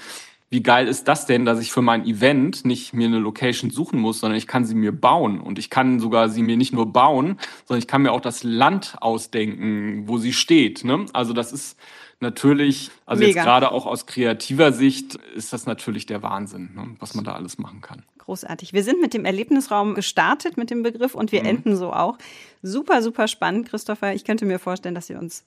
wie 0.49 0.63
geil 0.63 0.87
ist 0.87 1.07
das 1.07 1.27
denn, 1.27 1.45
dass 1.45 1.59
ich 1.59 1.71
für 1.71 1.83
mein 1.83 2.07
Event 2.07 2.65
nicht 2.65 2.91
mir 2.95 3.05
eine 3.05 3.19
Location 3.19 3.69
suchen 3.69 3.99
muss, 3.99 4.19
sondern 4.21 4.35
ich 4.35 4.47
kann 4.47 4.65
sie 4.65 4.73
mir 4.73 4.91
bauen. 4.91 5.39
Und 5.39 5.59
ich 5.59 5.69
kann 5.69 5.99
sogar 5.99 6.29
sie 6.29 6.41
mir 6.41 6.57
nicht 6.57 6.73
nur 6.73 6.91
bauen, 6.91 7.37
sondern 7.65 7.83
ich 7.83 7.87
kann 7.87 8.01
mir 8.01 8.13
auch 8.13 8.21
das 8.21 8.41
Land 8.41 8.95
ausdenken, 8.99 10.07
wo 10.07 10.17
sie 10.17 10.33
steht. 10.33 10.85
Ne? 10.85 11.05
Also 11.13 11.33
das 11.33 11.53
ist 11.53 11.77
natürlich, 12.19 12.89
also 13.05 13.19
Mega. 13.19 13.35
jetzt 13.35 13.45
gerade 13.45 13.71
auch 13.71 13.85
aus 13.85 14.07
kreativer 14.07 14.73
Sicht, 14.73 15.19
ist 15.35 15.53
das 15.53 15.67
natürlich 15.67 16.07
der 16.07 16.23
Wahnsinn, 16.23 16.71
ne? 16.73 16.95
was 16.97 17.13
man 17.13 17.25
da 17.25 17.33
alles 17.33 17.59
machen 17.59 17.81
kann. 17.81 18.01
Großartig. 18.27 18.73
Wir 18.73 18.83
sind 18.83 18.99
mit 18.99 19.13
dem 19.13 19.23
Erlebnisraum 19.23 19.95
gestartet 19.95 20.57
mit 20.57 20.69
dem 20.69 20.83
Begriff 20.83 21.15
und 21.15 21.31
wir 21.31 21.43
mhm. 21.43 21.47
enden 21.47 21.75
so 21.77 21.93
auch. 21.93 22.17
Super, 22.61 23.01
super 23.01 23.29
spannend, 23.29 23.69
Christopher. 23.69 24.13
Ich 24.13 24.25
könnte 24.25 24.45
mir 24.45 24.59
vorstellen, 24.59 24.95
dass 24.95 25.07
wir 25.07 25.17
uns 25.17 25.45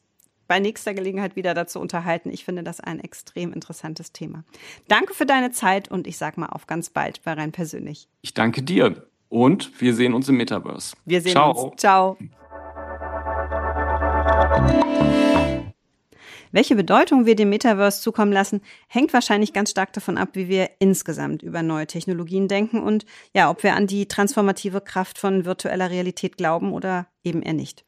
bei 0.49 0.61
nächster 0.61 0.95
Gelegenheit 0.95 1.37
wieder 1.37 1.53
dazu 1.53 1.79
unterhalten. 1.79 2.31
Ich 2.31 2.47
finde 2.47 2.63
das 2.63 2.81
ein 2.81 2.99
extrem 2.99 3.53
interessantes 3.53 4.13
Thema. 4.13 4.45
Danke 4.89 5.13
für 5.13 5.27
deine 5.27 5.51
Zeit 5.51 5.91
und 5.91 6.07
ich 6.07 6.17
sag 6.17 6.39
mal 6.39 6.47
auf 6.47 6.67
ganz 6.67 6.89
bald 6.89 7.23
bei 7.23 7.35
rein 7.35 7.53
persönlich. 7.53 8.09
Ich 8.23 8.33
danke 8.33 8.63
dir 8.63 9.07
und 9.29 9.79
wir 9.79 9.93
sehen 9.93 10.15
uns 10.15 10.31
im 10.31 10.39
Metaverse. 10.39 10.97
Wir 11.05 11.21
sehen 11.21 11.33
Ciao. 11.33 11.67
uns. 11.67 11.77
Ciao. 11.77 12.17
Welche 16.53 16.75
Bedeutung 16.75 17.27
wir 17.27 17.37
dem 17.37 17.51
Metaverse 17.51 18.01
zukommen 18.01 18.33
lassen, 18.33 18.61
hängt 18.89 19.13
wahrscheinlich 19.13 19.53
ganz 19.53 19.71
stark 19.71 19.93
davon 19.93 20.19
ab, 20.19 20.31
wie 20.33 20.49
wir 20.49 20.71
insgesamt 20.81 21.43
über 21.43 21.63
neue 21.63 21.87
Technologien 21.87 22.49
denken 22.49 22.81
und 22.83 23.07
ja, 23.35 23.51
ob 23.51 23.63
wir 23.63 23.75
an 23.75 23.87
die 23.87 24.07
transformative 24.07 24.81
Kraft 24.81 25.19
von 25.19 25.45
virtueller 25.45 25.91
Realität 25.91 26.37
glauben 26.37 26.73
oder 26.73 27.07
eben 27.23 27.43
eher 27.43 27.53
nicht. 27.53 27.85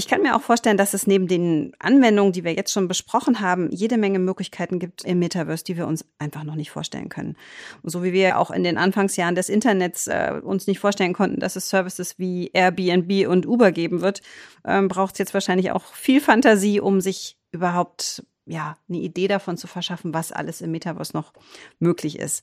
Ich 0.00 0.08
kann 0.08 0.22
mir 0.22 0.34
auch 0.34 0.40
vorstellen, 0.40 0.78
dass 0.78 0.94
es 0.94 1.06
neben 1.06 1.28
den 1.28 1.74
Anwendungen, 1.78 2.32
die 2.32 2.42
wir 2.42 2.54
jetzt 2.54 2.72
schon 2.72 2.88
besprochen 2.88 3.40
haben, 3.40 3.70
jede 3.70 3.98
Menge 3.98 4.18
Möglichkeiten 4.18 4.78
gibt 4.78 5.04
im 5.04 5.18
Metaverse, 5.18 5.62
die 5.62 5.76
wir 5.76 5.86
uns 5.86 6.06
einfach 6.18 6.42
noch 6.42 6.54
nicht 6.54 6.70
vorstellen 6.70 7.10
können. 7.10 7.36
Und 7.82 7.90
so 7.90 8.02
wie 8.02 8.14
wir 8.14 8.38
auch 8.38 8.50
in 8.50 8.64
den 8.64 8.78
Anfangsjahren 8.78 9.34
des 9.34 9.50
Internets 9.50 10.06
äh, 10.06 10.40
uns 10.42 10.66
nicht 10.66 10.78
vorstellen 10.78 11.12
konnten, 11.12 11.38
dass 11.38 11.54
es 11.54 11.68
Services 11.68 12.18
wie 12.18 12.50
Airbnb 12.54 13.28
und 13.28 13.44
Uber 13.44 13.72
geben 13.72 14.00
wird, 14.00 14.22
ähm, 14.64 14.88
braucht 14.88 15.16
es 15.16 15.18
jetzt 15.18 15.34
wahrscheinlich 15.34 15.70
auch 15.70 15.92
viel 15.92 16.22
Fantasie, 16.22 16.80
um 16.80 17.02
sich 17.02 17.36
überhaupt 17.52 18.24
ja 18.46 18.78
eine 18.88 19.00
Idee 19.00 19.28
davon 19.28 19.58
zu 19.58 19.66
verschaffen, 19.66 20.14
was 20.14 20.32
alles 20.32 20.62
im 20.62 20.70
Metaverse 20.70 21.14
noch 21.14 21.34
möglich 21.78 22.18
ist. 22.18 22.42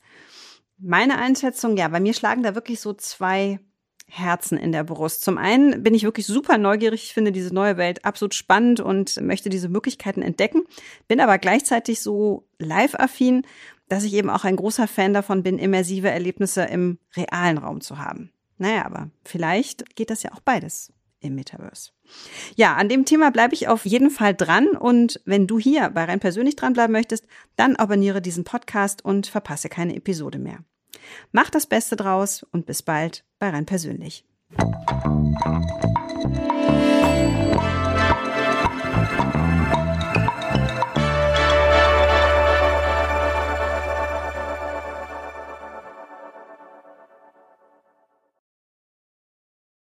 Meine 0.78 1.18
Einschätzung, 1.18 1.76
ja, 1.76 1.88
bei 1.88 2.00
mir 2.00 2.14
schlagen 2.14 2.44
da 2.44 2.54
wirklich 2.54 2.80
so 2.82 2.94
zwei 2.94 3.60
Herzen 4.10 4.58
in 4.58 4.72
der 4.72 4.84
Brust. 4.84 5.24
Zum 5.24 5.38
einen 5.38 5.84
bin 5.84 5.94
ich 5.94 6.04
wirklich 6.04 6.26
super 6.26 6.58
neugierig, 6.58 7.04
ich 7.04 7.14
finde 7.14 7.32
diese 7.32 7.54
neue 7.54 7.78
Welt 7.78 8.06
absolut 8.06 8.34
spannend 8.34 8.80
und 8.80 9.22
möchte 9.22 9.50
diese 9.50 9.70
Möglichkeiten 9.70 10.22
entdecken, 10.22 10.64
bin 11.08 11.20
aber 11.20 11.38
gleichzeitig 11.38 12.02
so 12.02 12.48
live-affin, 12.58 13.46
dass 13.90 14.04
ich 14.04 14.14
eben 14.14 14.30
auch 14.30 14.44
ein 14.44 14.56
großer 14.56 14.88
Fan 14.88 15.14
davon 15.14 15.44
bin, 15.44 15.60
immersive 15.60 16.10
Erlebnisse 16.10 16.64
im 16.64 17.00
realen 17.16 17.58
Raum 17.58 17.82
zu 17.82 18.00
haben. 18.00 18.32
Naja, 18.58 18.86
aber 18.86 19.12
vielleicht 19.24 19.96
geht 19.96 20.10
das 20.10 20.24
ja 20.24 20.32
auch 20.34 20.40
beides 20.40 20.92
im 21.20 21.36
Metaverse. 21.36 21.92
Ja, 22.56 22.76
an 22.76 22.90
dem 22.90 23.06
Thema 23.06 23.32
bleibe 23.32 23.54
ich 23.54 23.68
auf 23.68 23.86
jeden 23.86 24.10
Fall 24.10 24.34
dran 24.34 24.70
und 24.70 25.22
wenn 25.26 25.48
du 25.48 25.60
hier 25.60 25.90
bei 25.90 26.06
rein 26.06 26.20
persönlich 26.20 26.56
dranbleiben 26.56 26.92
möchtest, 26.92 27.26
dann 27.56 27.76
abonniere 27.76 28.22
diesen 28.22 28.44
Podcast 28.44 29.04
und 29.04 29.28
verpasse 29.28 29.70
keine 29.70 29.96
Episode 29.96 30.40
mehr. 30.40 30.60
Mach 31.32 31.50
das 31.50 31.66
Beste 31.66 31.96
draus 31.96 32.44
und 32.52 32.66
bis 32.66 32.82
bald 32.82 33.24
bei 33.40 33.50
rein 33.50 33.66
persönlich. 33.66 34.26